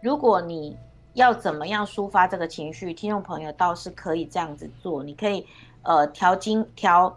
[0.00, 0.76] 如果你。
[1.16, 2.92] 要怎么样抒发这个情绪？
[2.92, 5.46] 听众朋友倒是可以这样子做，你可以
[5.80, 7.08] 呃调精调，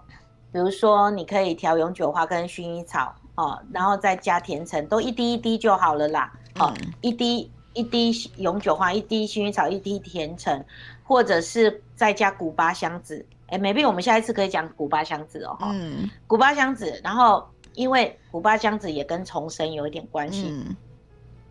[0.54, 6.32] 比如说你可以调永久花跟薰衣草哦，然后再加甜橙，都一滴一滴就好了啦。
[6.62, 10.64] 哦，嗯、一滴一滴永久花，一滴薰衣草，一滴甜橙，
[11.04, 13.26] 或者是再加古巴香子。
[13.48, 15.58] 哎，maybe 我们下一次可以讲古巴香子哦。
[15.62, 20.76] 嗯，古巴香子，然后因为古巴香子也跟重生有一点关系，嗯、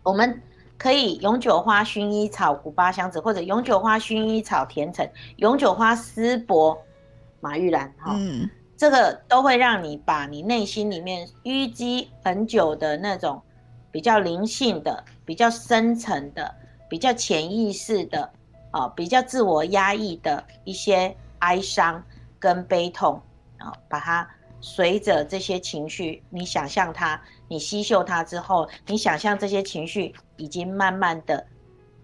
[0.03, 0.41] 我们。
[0.81, 5.05] 可以永久花、薰衣草、古巴香子，或者永久花、薰衣草、甜橙、
[5.35, 6.81] 永久花、丝柏、
[7.41, 13.41] 马玉兰，哈，嗯，这个都会让你把你内心里面淤积很久的那种
[13.91, 16.53] 比较灵性的、比较深层的、
[16.89, 18.31] 比较潜意识的，
[18.71, 22.03] 啊，比较自我压抑的一些哀伤
[22.39, 23.21] 跟悲痛，
[23.57, 24.27] 啊，把它。
[24.61, 31.47] 随着这些情绪，你想象它，你吸嗅它之后，你想象这些情绪已经慢慢的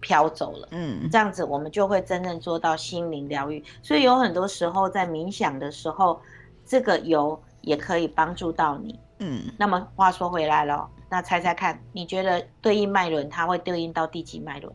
[0.00, 0.68] 飘走了。
[0.70, 3.62] 嗯，这样子我们就会真正做到心灵疗愈。
[3.82, 6.18] 所以有很多时候在冥想的时候，
[6.64, 8.98] 这个油也可以帮助到你。
[9.18, 14.72] 嗯，那么话说回来了，那猜猜看，你觉得对应脉轮，它会对应到第几脉轮？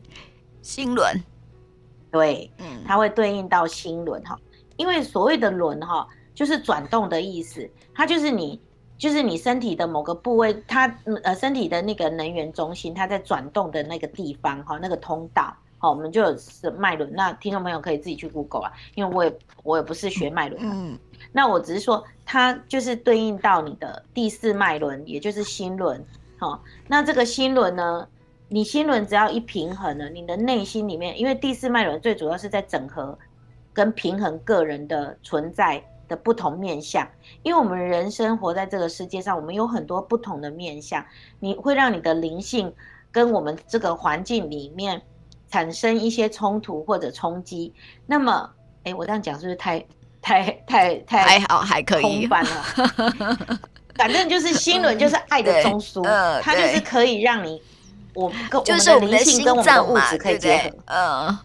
[0.61, 1.15] 心轮。
[2.11, 4.37] 对，嗯，它会对应到心轮哈，
[4.77, 6.07] 因为所谓的轮哈。
[6.33, 8.59] 就是转动的意思，它就是你，
[8.97, 10.87] 就是你身体的某个部位，它
[11.23, 17.11] 呃身体的那个能源中心，它在转动的那个地方哈，那个通道，好，我们就有是脉轮。
[17.11, 20.95] 那听众朋友可以自己去 Google 啊，因为我也我也不是学脉轮，嗯，
[21.31, 26.05] 那我只是说它就是对应到你的第四脉轮，也就是心轮，
[26.37, 28.07] 好，那这个心轮呢，
[28.47, 33.17] 你心轮只要一平衡了，你的内心里面，因为第四脉轮最主要是在整合
[33.73, 35.83] 跟平衡个人的存在。
[36.07, 37.07] 的不同面相，
[37.41, 41.05] 因为我们人生活在这个世界上，我们有很多不同的面相，
[41.39, 42.73] 你会让你的灵性
[43.13, 45.01] 跟我们这个环境里面
[45.51, 47.73] 产生一些冲突或者冲击。
[48.07, 48.49] 那么，
[48.83, 49.85] 哎，我这样讲是不是太
[50.21, 52.25] 太太太还好还可以？
[52.25, 52.43] 了，
[53.95, 57.61] 反正就是心轮就是爱的中枢，呃、它就是可以让你
[58.15, 60.71] 我跟我们的灵性跟我们的物质可以结合。
[60.85, 61.37] 嗯，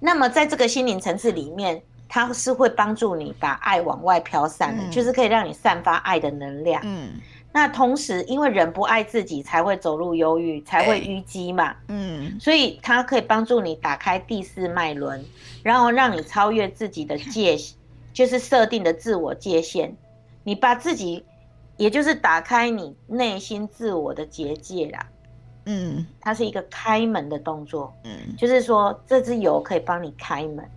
[0.00, 1.82] 那么在这个心灵层次里面。
[2.14, 6.78] 它是会帮助你把爱往外飘散的，嗯、就是可以让你散发爱的能量。
[6.84, 7.12] 嗯，
[7.52, 11.76] 那同时，因为人不爱自己，才会走入忧郁，才会淤积嘛。
[11.88, 15.22] 嗯，所以它可以帮助你打开第四脉轮，
[15.62, 17.58] 然后让你超越自己的界，
[18.14, 19.94] 就是设定的自我界限。
[20.44, 21.22] 你把自己，
[21.76, 25.06] 也就是打开你内心自我的结界啦。
[25.66, 27.92] 嗯，它是一个开门的动作。
[28.04, 30.68] 嗯，就是说这支油可以帮你开门。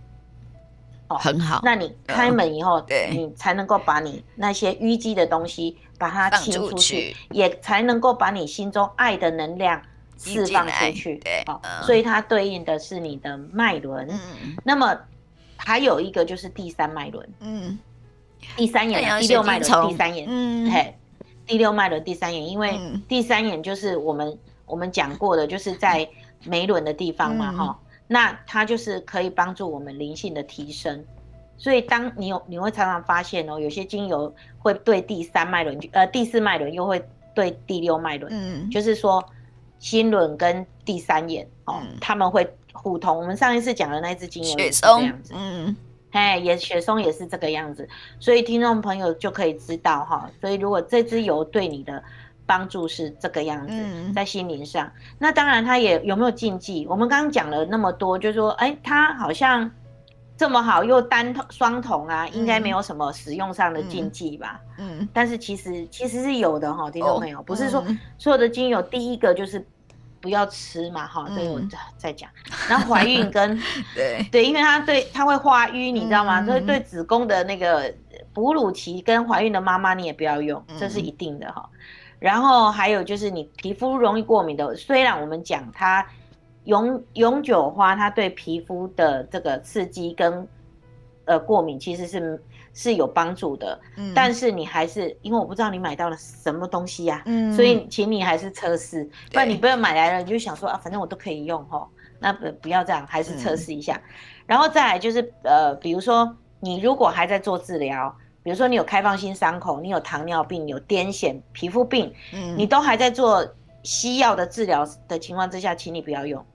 [1.08, 1.60] 哦，很好。
[1.62, 9.80] 那你开门以后，对，你才能够把你那些淤积的东西把它清出去，也才能够把你心中爱的能量
[10.18, 11.16] 释放出去。
[11.18, 11.44] 对，
[11.82, 14.08] 所以它对应的是你的脉轮。
[14.10, 14.98] 嗯，那么
[15.56, 17.28] 还有一个就是第三脉轮。
[17.40, 17.78] 嗯，
[18.56, 20.26] 第三眼，第六脉轮，第三眼。
[20.28, 20.94] 嗯，嘿，
[21.46, 26.08] 第六脉轮第三眼，因为第三眼就是我们我们讲过的，就是在
[26.44, 27.78] 眉轮的地方嘛，哈。
[28.08, 31.04] 那它就是可以帮助我们灵性的提升，
[31.56, 39.24] 所以当你有你会常常发现哦，有些精油会对第三脉轮，呃，第四脉轮又会对第六脉轮，嗯，就是说
[39.78, 43.18] 心轮跟第三眼哦，他、嗯、们会互通。
[43.18, 45.76] 我们上一次讲的那支精油也是这样子，嗯，
[46.12, 47.88] 哎，也雪松也是这个样子，
[48.20, 52.02] 所以听众朋友就可以知道哈，所以如果这支油对你的。
[52.46, 53.74] 帮助是这个样子，
[54.14, 54.86] 在心灵上。
[54.86, 56.86] 嗯、那当然，他也有没有禁忌？
[56.88, 59.70] 我们刚刚讲了那么多，就是说，哎，他好像
[60.36, 64.60] 这么好，又单筒双筒啊，应该没有什么使用上的禁忌吧？
[64.78, 65.00] 嗯。
[65.00, 67.84] 嗯，但是其实其实是有的哈，听众朋友，哦、不是说
[68.16, 69.66] 所有的精油第一个就是
[70.20, 71.60] 不要吃嘛，哈，这个我
[71.96, 72.30] 再讲。
[72.68, 73.58] 然后怀孕跟
[73.94, 76.44] 对对，因为它对它会化瘀，你知道吗？
[76.44, 77.92] 所以对子宫的那个
[78.32, 81.68] 哺乳期跟怀孕的妈妈你也不要用，这是一定的哈。
[82.18, 86.06] 然后还有就是你皮肤容易过敏的，虽然我们讲它
[86.64, 90.46] 永永久花，它对皮肤的这个刺激跟
[91.24, 92.42] 呃过敏其实是。
[92.78, 99.02] 是有帮助的，嗯，但是你还是因为我不知道你买到了什么东西呀，嗯，所以请你还是测试，
[99.32, 103.98] 不然你不要买来了你就想说啊，反正我都可以用齁，那不不要这样，还是测试一下，
[104.44, 108.14] 然后再来就是呃，比如说你如果还在做治疗，
[108.46, 113.44] 比如说你有开放性伤口，你有糖尿病，有癫痫、皮肤病，嗯，你都还在做
[113.82, 116.46] 西药的治疗的情况之下，请你不要用，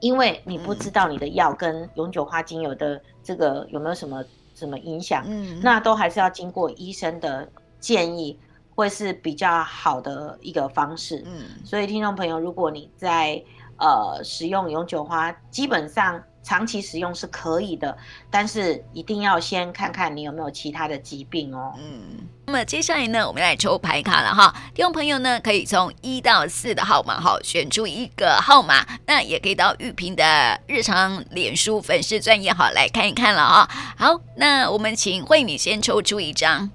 [0.00, 4.22] 因为你不知道你的药跟永久花精油的这个有没有什么。
[4.54, 5.24] 什么影响？
[5.26, 7.48] 嗯，那都还是要经过医生的
[7.80, 8.38] 建议，
[8.74, 11.24] 会是比较好的一个方式。
[11.26, 13.42] 嗯，所以听众朋友，如果你在
[13.78, 17.96] 呃使用永久花，基本上长期使用是可以的，
[18.30, 21.74] 但是一定要先看看你有没有其他的疾病哦。
[21.78, 22.26] 嗯。
[22.46, 24.52] 那么接下来呢，我们来抽牌卡了哈。
[24.74, 28.84] 听众朋友呢，可以从一到四的号码哈，选出一个号码。
[29.06, 33.70] 那也可以到玉萍的日常脸书粉丝专页哈来看一看了啊。
[33.96, 36.70] 好，那我们请慧敏先抽出一张，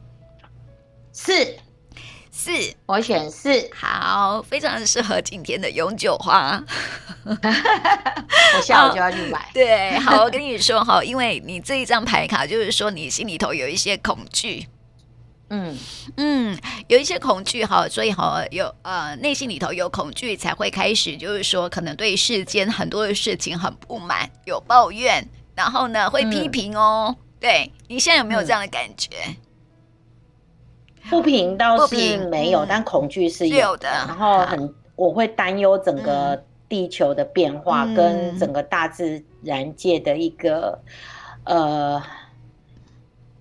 [1.12, 1.58] 四
[2.38, 2.52] 四，
[2.86, 3.68] 我选四。
[3.74, 6.64] 好，非常适合今天的永久花。
[7.26, 9.50] 我下午就要去买。
[9.56, 14.68] 对，好，我跟你说哈，因为你这一张牌卡就是说你心里头有一些恐惧。
[15.50, 15.76] 嗯
[16.18, 16.56] 嗯，
[16.88, 27.08] 有一些恐惧哈，所以哈有呃内心里头有恐惧，才会开始就是说可能对世间很多的事情很不满，有抱怨，然后呢会批评哦。
[27.18, 29.10] 嗯、对，你现在有没有这样的感觉？
[31.10, 33.88] 不平倒是没有，但恐惧是有的。
[33.88, 40.80] 然后很我会担忧整个地球的变化跟整个大自然界的一个
[41.44, 42.02] 呃。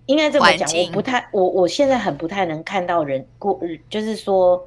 [0.08, 3.58] 应该这么讲，我不太，我我现在很不太能看到人过，
[3.90, 4.64] 就是说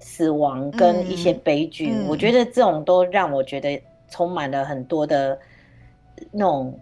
[0.00, 5.38] 死亡跟一些悲剧，嗯嗯、我觉得这种都让我觉得充满了很多的
[6.30, 6.78] 那种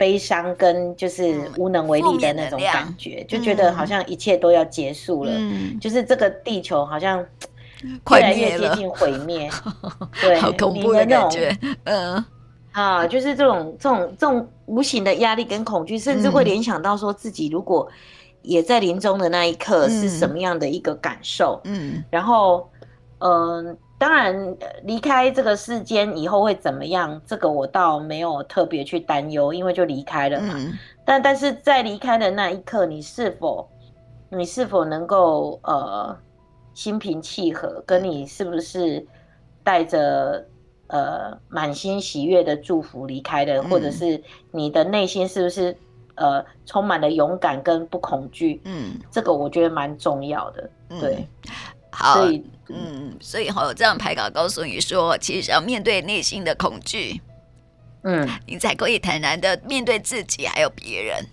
[0.00, 7.18] 悲伤跟就是无能为力的那种感觉，嗯、就觉得好像一切都要结束了，嗯、就是这个地球好像
[7.82, 9.50] 越来越接近毁灭，
[10.22, 12.24] 对，好恐怖的感觉，嗯。
[12.72, 17.86] 啊，就是这种这种这种无形的压力跟恐惧，甚至会联想到说自己如果
[18.42, 21.60] 也在临终的那一刻是什么样的一个感受。
[21.64, 22.70] 嗯，嗯然后，
[23.18, 30.54] 嗯、呃，当然离开这个世间以后会怎么样，这个我倒没有特别去担忧，因为就离开了嘛。
[30.56, 30.72] 嗯、
[31.04, 33.68] 但但是在离开的那一刻，你是否
[34.30, 36.16] 你是否能够呃
[36.72, 39.06] 心平气和，跟你是不是
[39.62, 40.44] 带着。
[40.92, 45.76] 呃，满心喜悦的祝福离开的，或者是你的内心是不是
[46.16, 48.60] 呃充满了勇敢跟不恐惧？
[48.64, 50.68] 嗯，这个我觉得蛮重要的。
[51.00, 51.24] 对，
[51.92, 57.20] 好，所以嗯，所以好，这样牌卡告诉你说，其实要面对内心的恐惧，
[58.02, 61.26] 嗯，你才可以坦然的面对自己还有别人。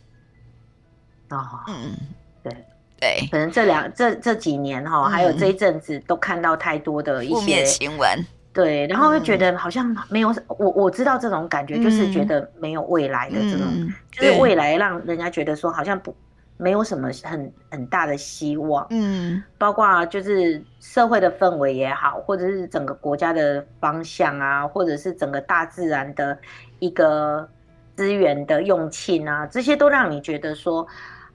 [1.29, 1.97] 哦，嗯，
[2.43, 2.55] 对。
[2.99, 8.25] 对，可能这两这这几年哈，还有这一阵子都看到太多的一些负面新闻。
[8.51, 16.15] 对，然后会觉得好像没有、嗯、我我知道这种感觉，就是觉得没有未来的这种，嗯、就是未来让人家觉得说好像不
[16.57, 18.85] 没有什么很很大的希望。
[18.89, 26.37] 嗯，包括就是社会的氛围也好，或者是整个国家的方向啊，或者是整个大自然的
[26.79, 27.47] 一个
[27.95, 30.85] 资源的用罄啊，这些都让你觉得说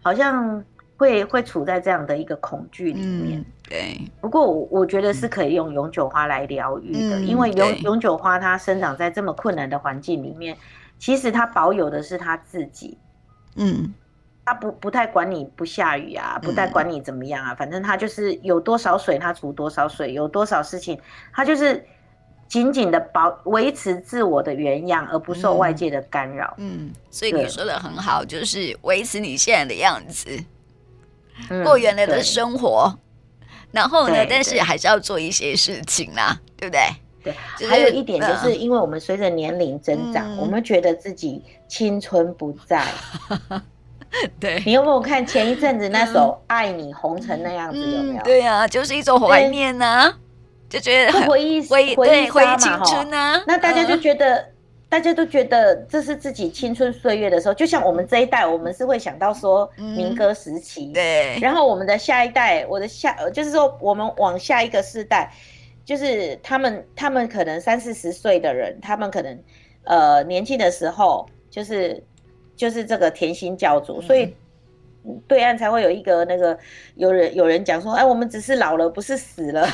[0.02, 0.62] 好像。
[0.98, 4.00] 会会处在这样的一个恐惧里面，嗯、对。
[4.20, 10.56] 不过我我觉得是可以用永久花来疗愈的，嗯、因为永永久花它生长在这么困难的环境里面，
[11.00, 12.96] 其实它保有的是它自己。
[13.56, 13.92] 嗯，
[14.44, 20.98] 它不不太管你不下雨啊，不太管你怎么样啊，嗯、反正他就是有多少水他储多少水，有多少事情
[21.33, 21.87] 他就是
[22.48, 26.52] 紧紧的保维持自我的原样，而不受外界的干扰。
[26.59, 30.28] 嗯，所以你说的很好，就是维持你现在的样子。
[31.64, 32.92] 过原来的生活，
[33.40, 34.26] 嗯、然后呢？
[34.28, 36.81] 但是还是要做一些事情啦，对不对？
[37.24, 42.87] 对，就是、还有一点就是，因为我们随着年龄增长，嗯、我们觉得自己青春不在。
[44.40, 48.23] 对，你有没有看前一阵子那首《爱你红成那样子》有没有？
[48.23, 50.19] 对呀、啊，就是一种怀念呐、啊，
[50.69, 53.42] 就觉得回忆回回忆回忆青春啊。
[53.46, 54.52] 那大家就觉得。
[54.92, 61.38] 大家都觉得这是自己青春岁月的时候，就像我们这一代，我们是会想到说民歌时期，嗯、对。
[61.40, 65.33] 然后我们的下一代，我的下，就是说我们往下一个世代，
[65.83, 69.42] 就是他们他们可能三四十岁的人，他们可能
[69.85, 72.04] 呃年轻的时候就是
[72.57, 74.35] 就是这个甜心教主，嗯、所以
[75.27, 76.57] 对岸才会有一个那个
[76.94, 79.67] 有人有人讲说，哎，我们只是老了，不是死了。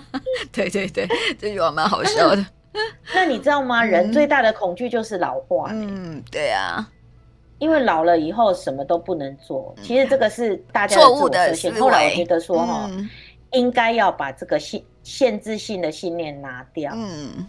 [0.52, 1.08] 对对对，
[1.38, 2.46] 这句话蛮好笑的。
[3.14, 3.82] 那你知道吗？
[3.82, 5.70] 人最大的恐惧就是老化。
[5.72, 6.86] 嗯，对啊，
[7.58, 9.74] 因为老了以后什么都不能做。
[9.82, 11.80] 其实这个是大家的错误的思维。
[11.80, 12.90] 后来我觉得说哈，
[13.52, 16.92] 应该要把这个限限制性的信念拿掉。
[16.94, 17.48] 嗯，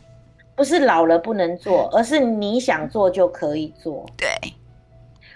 [0.56, 4.06] 不是老了不能做，而是你想做就可以做。
[4.16, 4.30] 对。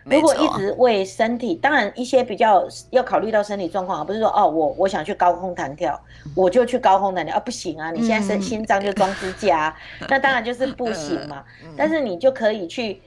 [0.04, 6.00] 如果一直为身体，当然一些比较要考虑到身体状况，不是说哦，我我想去高空弹跳，
[6.36, 9.76] 我就去高空弹跳啊，不行啊，你现在身心脏就装支架，
[10.10, 11.44] 那当然就是不行嘛。
[11.78, 13.00] 但是你就可以去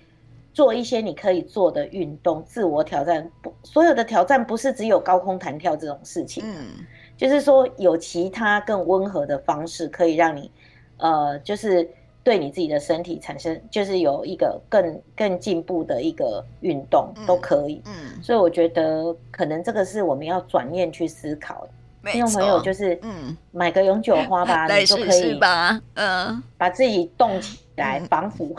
[0.53, 3.29] 做一些你可以做的运动，自我挑战。
[3.43, 6.87] 不，所有的挑战不是只有高空弹跳这种事情，嗯
[7.17, 10.51] 就是说有其他更温和的方式可以让你，
[10.99, 11.89] 呃，就是。
[12.25, 17.81] 对你自己的身体产生，就是有一个更更进步的一个运动都可以。
[17.85, 21.71] 嗯，所以我觉得可能这个是我们要转念去思考的。
[22.13, 28.55] 听众朋友，就是嗯，买个永久花吧， 你就可以吧，嗯，把自己动起来，防腐，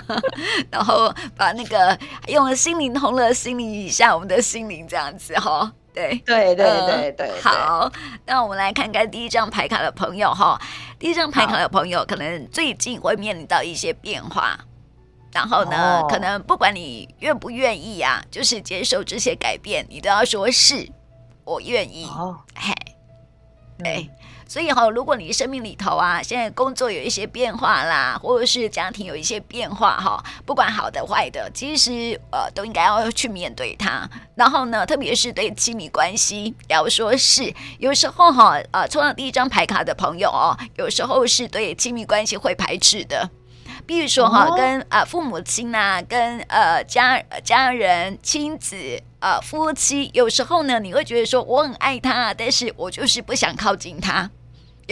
[0.72, 5.72] 然后把那个用了心灵同乐心灵一下我们的心灵，这样子哈。
[5.94, 7.92] 对对对对对，好，
[8.24, 10.58] 那我们来看看第一张牌卡的朋友哈。
[10.91, 14.56] 第一张牌卡的朋友可能最近会面临到一些变化，
[15.32, 20.88] 然后呢，可能不管你愿不愿意啊，就是接受这些改变，你都要说是，
[21.44, 22.06] 我愿意。
[22.54, 22.72] 嘿，
[23.78, 24.08] 对。
[24.52, 34.06] 所以哈，如果你生命里头啊，现在工作有一些变化啦，或者是家庭有一些变化哈，不管好的坏的，其实呃都应该要去面对它。
[34.34, 43.30] 然后呢，特别是对亲密关系，要说是有时候哈，呃，抽到第一张牌卡的朋友哦，有时候是对亲密关系会排斥的。
[43.86, 48.76] 比如说哈，跟啊父母亲呐，跟呃家家人、亲子、
[49.18, 54.30] 呃夫妻，有时候呢，你会觉得说我很爱他，但是我就是不想靠近他。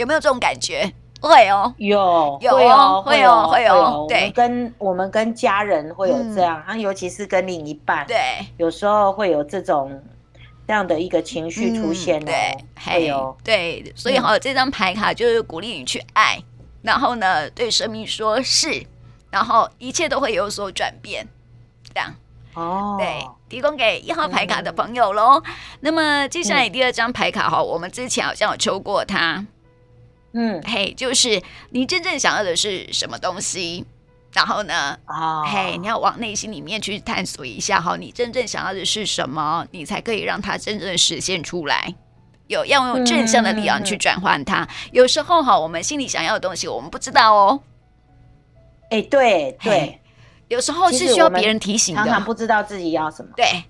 [0.01, 0.91] 有没有这种感觉？
[1.21, 4.07] 会哦，有有哦，会哦会哦。
[4.09, 8.17] 对，跟我们跟家人会有这样，啊，尤其是跟另一半，对，
[8.57, 10.01] 有时候会有这种
[10.65, 12.19] 这样的一个情绪出现。
[12.25, 16.39] 对，还有对，所以哈，这张牌卡就是鼓励你去爱，
[16.81, 18.83] 然后呢，对生命说是，
[19.29, 21.27] 然后一切都会有所转变，
[21.93, 22.11] 这样
[22.55, 22.97] 哦。
[22.97, 25.43] 对，提供给一号牌卡的朋友喽。
[25.81, 29.45] 那么接下来第二张牌卡哈，我们之前好像有抽过它。
[30.33, 33.85] 嗯，嘿，就是你真正想要的是什么东西，
[34.33, 41.93] 然后呢，哦，嘿，你要往内心里面去探索一下哈，你真正想要的是什么，你才可以让它真正实现出来。
[42.47, 44.63] 有要用正向的力量去转换它。
[44.63, 47.59] 嗯、有时候哈，我们心里想要的东西，我们不知道哦。
[48.89, 49.99] 哎，对对，
[50.47, 53.31] 有时候是需要别人提醒的，常常不知道自己要什么。
[53.35, 53.63] 对，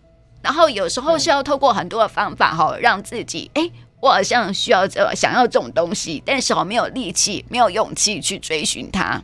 [0.43, 3.69] 然后有时候是要透过很多的方法哈，让自己哎。
[4.01, 9.23] 我好像需要这想要这种东西，但是我没有力气，没有勇气去追寻它，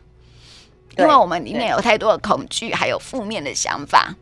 [0.97, 4.15] 因为我们里面有太多的恐惧，还有负面的想法。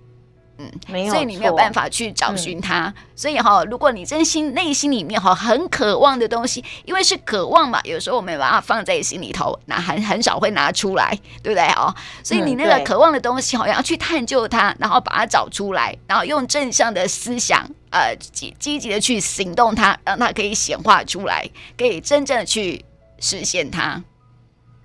[0.57, 2.87] 嗯，没有，所以你没有办法去找寻它。
[2.87, 11.93] 嗯、所以哈，如果你真心内心里面哈很渴望的东西，因为是渴望嘛，有时候我们把它放在心里头，那很很少会拿出来，对不对哦？
[12.23, 21.45] 所以你那个渴望的东西，好像要去探究它，然后把它找出来，然后用正向的思想，呃，积积极的去行动它，让它可以显化出来，
[21.77, 22.85] 可以真正的去
[23.19, 24.01] 实现它。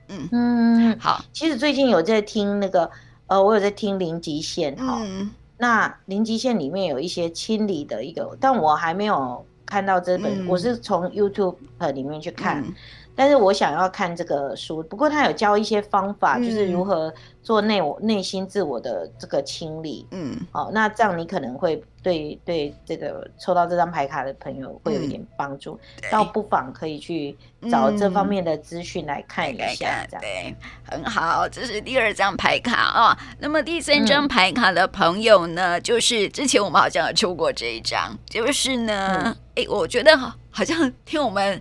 [0.09, 1.25] 嗯嗯，好。
[1.33, 2.91] 其实最近有在听那个，
[3.29, 4.99] 呃，我有在听零极限哈。
[5.01, 5.31] 嗯
[5.61, 11.57] 那零极限里面有一些清理的一个，但我还没有看到这本，嗯、我是从 YouTube
[11.95, 12.63] 里面去看。
[12.63, 12.75] 嗯
[13.17, 20.07] 但是我想要看这个书，不过他有教一些方法，嗯、就是如何做内我内心自我的这个清理。
[20.13, 25.79] 嗯，好、哦，那这样你可能会对对这个抽到这张牌卡的朋友会有一点帮助，
[26.11, 27.37] 倒、嗯、不妨可以去
[27.71, 30.07] 找这方面的资讯来看一下。
[30.09, 33.17] 这样、嗯、对，很好，这是第二张牌卡啊、哦。
[33.39, 41.61] 那么第三张牌卡的朋友呢，嗯、就是之前我们好像有抽过这一张，就是呢，哎、嗯，我觉得好好像听我们。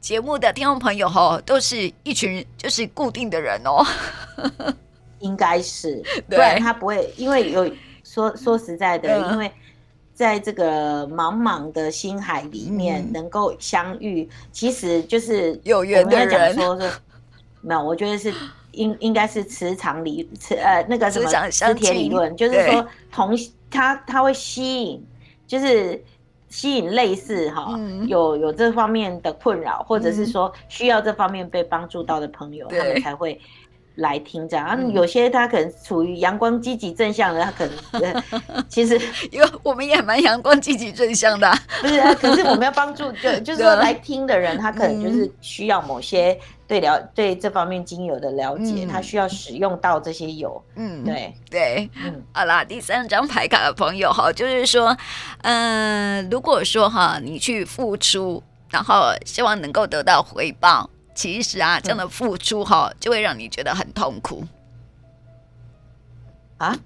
[0.00, 3.82] 节目的听众朋友哈，都是一群就是固定的人哦，
[5.20, 7.74] 应该是，不然他不会，因为有
[8.04, 9.50] 说说实在的，因为
[10.14, 16.54] 在这个茫茫的星海里面能够相遇，其实就是有缘的人。
[16.54, 16.90] 说是
[17.60, 18.32] 没有，我觉得是
[18.72, 23.36] 应应该是磁场理磁呃那个什么磁铁理论，就是说同
[23.70, 25.06] 他他会吸引，
[25.46, 26.02] 就是。
[26.50, 33.40] 吸引类似哈、嗯、有有这方面的困扰，或者是说需要这方面被帮助到的朋友，嗯、他们才会。
[33.96, 34.66] 来听这样。
[34.66, 37.66] 啊，有些他可能处于阳光积极正向的，他可
[38.00, 38.22] 能
[38.68, 42.00] 其实因为我们也蛮阳光积极正向的，不是？
[42.16, 50.62] 可是我们要帮助，就 就是说来听的人，他可能就是需要某些对了对这方面精油的了解，他需要使用到这些油。
[50.76, 51.34] 嗯，对。
[51.50, 54.96] 对，嗯，好啦，第三张牌卡的朋友哈，就是说，
[55.42, 60.90] 嗯，如果说哈，你去付出，然后希望能够得到回报。
[61.14, 64.44] 其实啊，这样的付出哈，就会让你觉得很痛苦
[66.58, 66.76] 啊。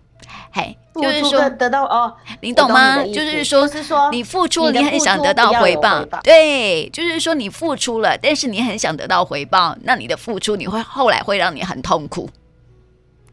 [0.52, 3.02] 嘿，就是说得到哦，你懂吗？
[3.04, 6.04] 就是说，是说你付出，你很想得到回报。
[6.22, 12.28] 对，就是说你付出了，但是你很想得到回报，那你的付出你会后来会让你很痛苦，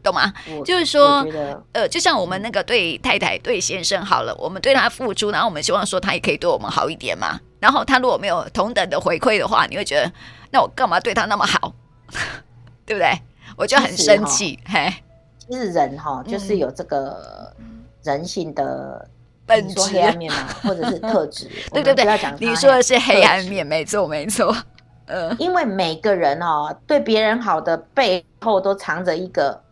[0.02, 0.32] 懂吗？
[0.64, 1.26] 就是说，
[1.72, 7.40] 呃，就像我们那个对太太、对先生好了，我们对他付出，然后我们希望说他也可以对我们好一点嘛。
[7.58, 10.10] 然后他如果没有同等的回馈的话，你会觉得。
[10.56, 11.74] 那我干嘛对他那么好，
[12.86, 13.10] 对不对？
[13.58, 14.58] 我就很生气。
[14.64, 14.90] 嘿，
[15.38, 17.54] 其实人哈，就是有这个
[18.02, 19.06] 人性的
[19.44, 21.46] 本质黑暗面嘛， 或者是特质。
[21.74, 22.06] 对对对，
[22.40, 24.56] 你说的是黑暗面，没错没错。
[25.04, 29.62] 呃， 因为每个人哦，对别人好的背后都藏着一个，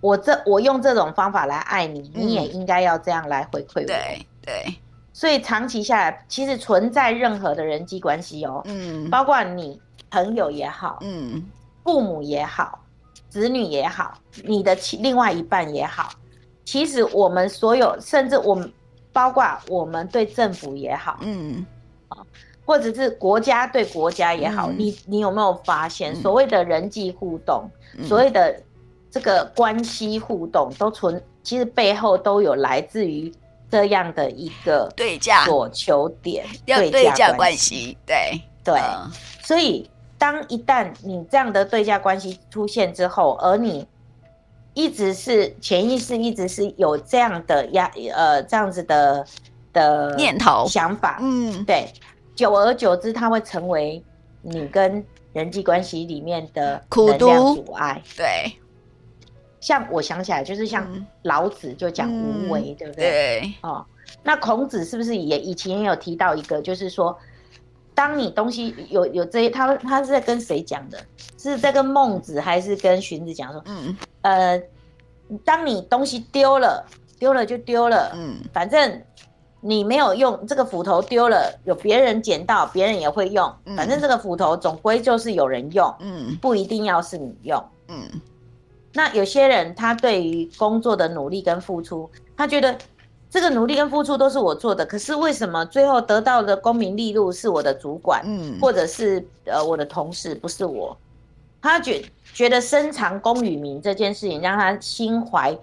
[0.00, 3.86] 我这我用这种方法来爱你，你也应该要这样来回馈我。
[3.86, 4.76] 对对，
[5.12, 9.82] 所以长期下来，其实存在任何的人际关系哦，嗯，包括你。
[10.12, 11.42] 朋友也好，嗯，
[11.82, 12.78] 父母也好，
[13.30, 14.12] 子女也好，
[14.44, 16.10] 你的其另外一半也好，
[16.66, 18.70] 其实我们所有，甚至我们，
[19.10, 21.64] 包括我们对政府也好，嗯，
[22.66, 28.62] 或者是国家对国家也好，嗯、你你有没有发现，所谓的人际互动，嗯、所谓的
[29.10, 33.32] 这个关系互动，都存，其实背后都有来自于
[33.70, 35.46] 这样的一个对价。
[35.46, 38.38] 所求点，要对价关系，对。
[38.62, 38.78] 对，
[39.42, 39.90] 所以。
[40.22, 43.84] 当一旦你这样的对价关系出现之后，而你
[44.72, 49.26] 一直是潜意识一直是有这样的压呃这样子的
[49.72, 50.64] 的念头。
[50.68, 51.88] 想法，嗯，对，
[52.36, 54.00] 久而久之，它会成为
[54.42, 58.00] 你跟人际关系里面的能量阻碍。
[58.16, 58.52] 对，
[59.58, 60.86] 像我想起来，就是像
[61.22, 63.02] 老子就讲无为，嗯、对不对？
[63.40, 63.84] 对，哦，
[64.22, 67.18] 那孔子是不是也以前也有提到一个，就是说。
[67.94, 70.98] 当你东西有有这些，他他是在跟谁讲的？
[71.38, 73.62] 是在跟孟子还是跟荀子讲说？
[73.66, 74.62] 嗯呃，
[75.44, 76.84] 当你东西丢了，
[77.18, 79.02] 丢了就丢了，嗯，反正
[79.60, 88.08] 你没有用这个斧头丢了，有别人捡到，别人也会用，反正这个斧头总归就是有人用，嗯，不一定要是你用，嗯。
[88.94, 92.76] 那有些人他对于工作的努力跟付出，他觉得。
[93.32, 100.94] 这个努力跟付出都是我做的，可是为什么最后得到的功名利禄是我的主管，嗯，或者是呃我的同事，不是我？
[101.62, 102.04] 他觉
[102.34, 105.56] 觉得深藏功与名这件事情让他心怀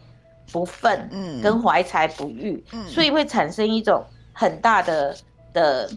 [0.52, 4.04] 不忿，嗯，跟怀才不遇，嗯，所以会产生一种
[4.34, 5.16] 很大的
[5.54, 5.88] 的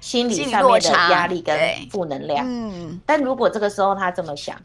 [0.00, 1.56] 心理上面的压力跟
[1.92, 3.00] 负能量，嗯。
[3.06, 4.60] 但如果这个时候他这么想，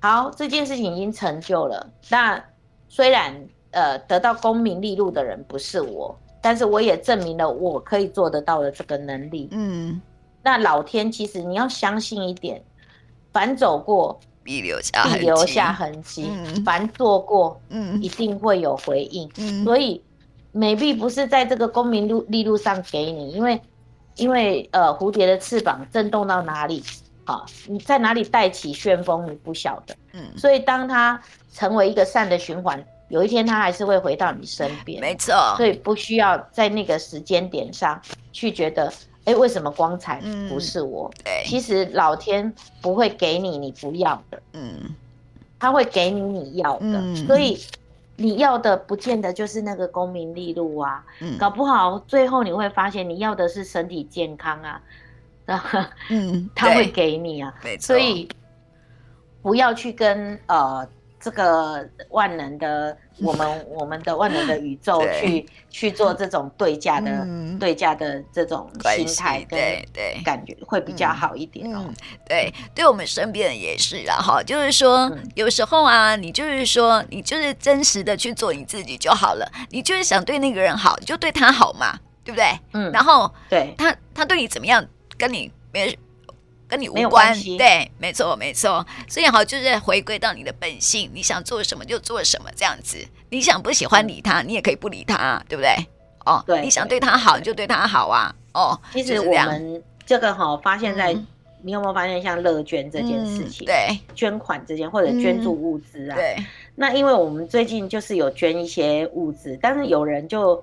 [0.00, 2.44] 好，这件事情已经成就了，那
[2.90, 3.48] 虽然。
[3.76, 9.50] 呃，得到功名利禄的人不是我，但是我也证明了我可以做得到的这个能力。
[9.50, 10.00] 嗯，
[10.42, 12.62] 那老天其实你要相信一点，
[13.34, 19.30] 凡走过必留下必留下痕迹，嗯、凡做过，嗯，一定会有回应。
[19.36, 20.02] 嗯，所以
[20.54, 23.60] maybe 不是在这个功名路利禄上给你，因为
[24.14, 26.82] 因为呃蝴蝶的翅膀震动到哪里，
[27.26, 29.94] 好，你在哪里带起旋风，你不晓得。
[30.14, 31.20] 嗯，所以当它
[31.52, 32.82] 成为一个善的循环。
[33.08, 38.00] 有一天他还是会回到你身边，没错，所以不需要在那个时间点上
[38.32, 38.92] 去觉得，
[39.24, 41.08] 哎，为什么光彩不是我？
[41.18, 44.94] 嗯、对，其实老天不会给你你不要的，嗯，
[45.58, 47.56] 他会给你你要的，嗯、所以
[48.16, 54.82] 你要的不见得就是那个功名利禄啊，嗯、搞不好最后你会发现你要的是身体健康啊，
[56.10, 58.28] 嗯， 他会给你啊，所以
[59.42, 60.88] 不要去跟呃。
[61.18, 71.92] 这个万能的我们， 我们的万能的宇宙去去做这种对价的、嗯、对价的这种心态，对对，感觉会比较好一点哦。
[72.28, 79.50] 对，对我们身边人也是啦，哈，就是说、嗯、有时候啊，你就是说你就是真实的去做你自己就好了。
[79.70, 82.58] 你就是想对那个人好，就对他好嘛，对不对？
[82.72, 84.86] 嗯，然后对他他对你怎么样，
[85.18, 85.98] 跟你没。
[86.68, 88.84] 跟你无关，对，没错，没错。
[89.08, 92.98] 所以好，就是回归到你的本性，你想做什么就做什么，这样子。
[93.30, 95.74] 你想不喜欢理他，你也可以不理他，对不对？
[96.24, 98.34] 哦，对，你想对他好，你就对他好啊。
[98.52, 101.12] 哦，其实我们这个哈，发现在
[101.62, 106.36] 你有没有发现，像乐捐这件事情，对，捐款这件或者捐助物资啊，对。
[106.74, 110.62] 那因为我们最近就是有捐一些物资，但是有人就，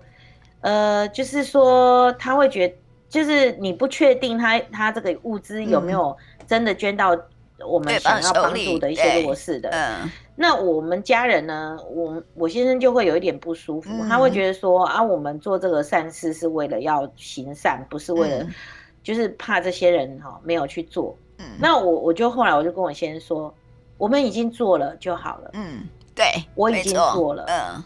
[0.61, 2.75] 呃，就是说他会觉得，
[3.13, 7.15] 就是你不确定他他这个物资有没有真的捐到
[7.63, 9.69] 我们想要帮助的一些弱势的。
[9.69, 10.09] 嗯。
[10.35, 18.53] 那我们家人呢，我我先生就会有一点不舒服，嗯、他会觉得说啊，我们做这个善事是为了要行善，不是为了，嗯、
[19.03, 21.15] 就是怕这些人哈没有去做。
[21.37, 21.45] 嗯。
[21.59, 23.53] 那我我就后来我就跟我先生说，
[23.99, 25.51] 我们已经做了就好了。
[25.53, 25.87] 嗯。
[26.15, 27.45] 对，我已经做了。
[27.47, 27.83] 嗯，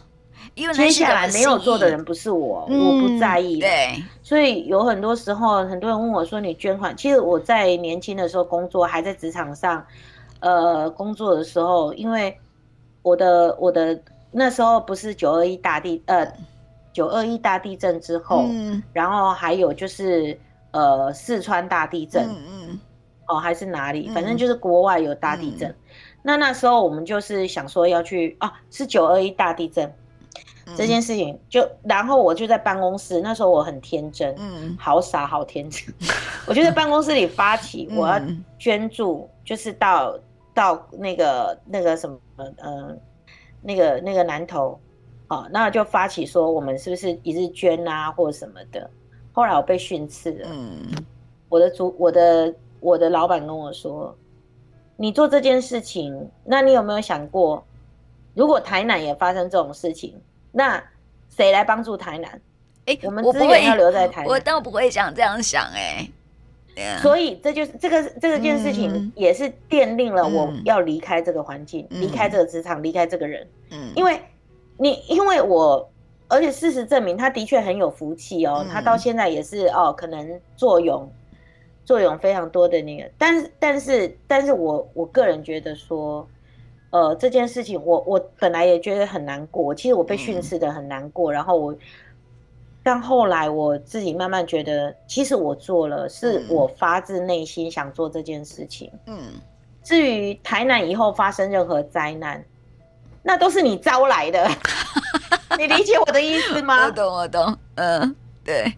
[0.58, 3.60] 因为接下来没有做的人不是我，嗯、我不在意。
[3.60, 9.84] 对，所以有很多时候，很多人问我说：“你捐款？”其实我在年轻的时候工作，还在职场上，
[10.40, 12.36] 呃，工作的时候，因为
[13.02, 13.98] 我的我的
[14.32, 16.26] 那时候不是九二一大地，呃，
[16.92, 20.38] 九二一大地震之后，嗯，然后还有就是
[20.72, 22.80] 呃四川大地震，嗯嗯，
[23.28, 25.68] 哦，还是哪里，反正就是国外有大地震。
[25.70, 25.76] 嗯
[26.20, 29.94] 那那时候我们就是想说要去啊，是九二一大地震、嗯、
[30.76, 35.82] 这件事情，就然后我就在办公室，那时候我很天真，嗯，好傻好天真，
[36.46, 38.20] 我就在办公室里发起我要
[38.58, 40.20] 捐助，就是到、嗯、
[40.54, 42.18] 到那个那个什么
[42.58, 42.96] 呃
[43.62, 44.78] 那个那个南头，
[45.26, 48.88] 啊，那就发起说我们是不是一日捐啊或者什么的，
[49.32, 50.86] 后来我被训斥了，嗯，
[51.48, 54.14] 我的主我的我的老板跟我说。
[55.00, 57.62] 你做这件事情，那你有没有想过，
[58.34, 60.12] 如果台南也发生这种事情，
[60.58, 60.82] 那
[61.28, 62.28] 谁来帮助台南？
[62.86, 64.26] 哎、欸，我们资源要留在 台南。
[64.26, 66.10] 我倒不会想这样想、欸，
[66.76, 73.46] 哎，所以这就是这个这个件事情，也是奠定了我要离开这个环境，离、嗯、开这个职场，离、嗯、开这个人。
[73.70, 74.20] 嗯，因为
[74.76, 75.88] 你因为我，
[76.26, 81.08] 而且事实证明，他的确很有福气哦，他到现在也是哦，可能作用。
[81.84, 86.28] 作用非常多的那个，但是但是但是我我个人觉得说，
[86.90, 91.76] 呃，这件事情我我本来也觉得很难过，其实我被训斥的很难过，嗯、然后我，
[92.82, 98.90] 但后来我自己慢慢觉得，其实我做了，是我发自内心想做这件事情。
[99.06, 99.32] 嗯，
[99.82, 102.42] 至于台南以后发生任何灾难，
[103.22, 104.48] 那都是你招来的，
[105.58, 106.84] 你理解我的意思吗？
[106.86, 108.72] 我懂，我懂，嗯，对，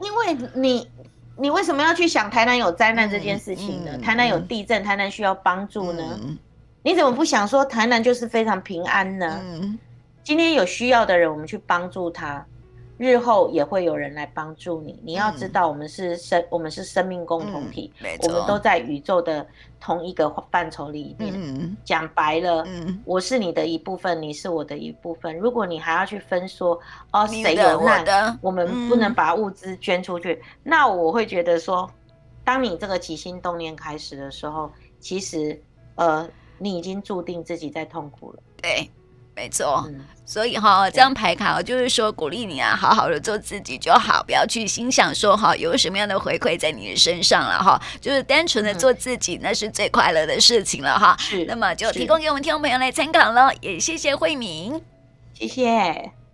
[0.00, 0.90] 因为你。
[1.38, 3.90] 你为什么要去想台南有灾难这件事情呢？
[3.92, 6.02] 嗯嗯、台南有地震，台南需要帮助呢？
[6.24, 6.38] 嗯、
[6.86, 9.40] 你怎么不想说台南就是非常平安呢？
[9.42, 9.76] 嗯、
[10.22, 12.46] 今天有需要的人，我们去帮助他。
[12.96, 14.96] 日后也会有人来帮助你。
[15.02, 19.44] 你要知道，我们是生，嗯、我们是生命共同体，嗯、我们都在宇宙的
[19.80, 21.34] 同一个范畴里面。
[21.84, 25.36] 讲、嗯、白了，嗯、我是你的一部分，你是我的一部分。
[25.36, 26.78] 如果你还要去分说，
[27.10, 31.90] 哦，谁有难，我，我们不能把物资捐出去，嗯、那我会觉得说，
[32.44, 34.70] 当你这个起心动念开始的时候，
[35.00, 35.60] 其实，
[35.96, 36.26] 呃，
[36.58, 38.42] 你已经注定自己在痛苦了。
[38.60, 38.90] 对。
[39.38, 51.14] 没错，嗯、所以哈，这张牌卡就是说鼓励你啊，好好的做自己就好，不要去心想说哈有什么样的回馈在你的身上了哈，就是单纯的做自己，那是最快乐的事情了哈。
[51.18, 54.82] 是，那么就提供给我们听众朋友来参考喽，也谢谢慧敏，
[55.34, 56.16] 谢谢。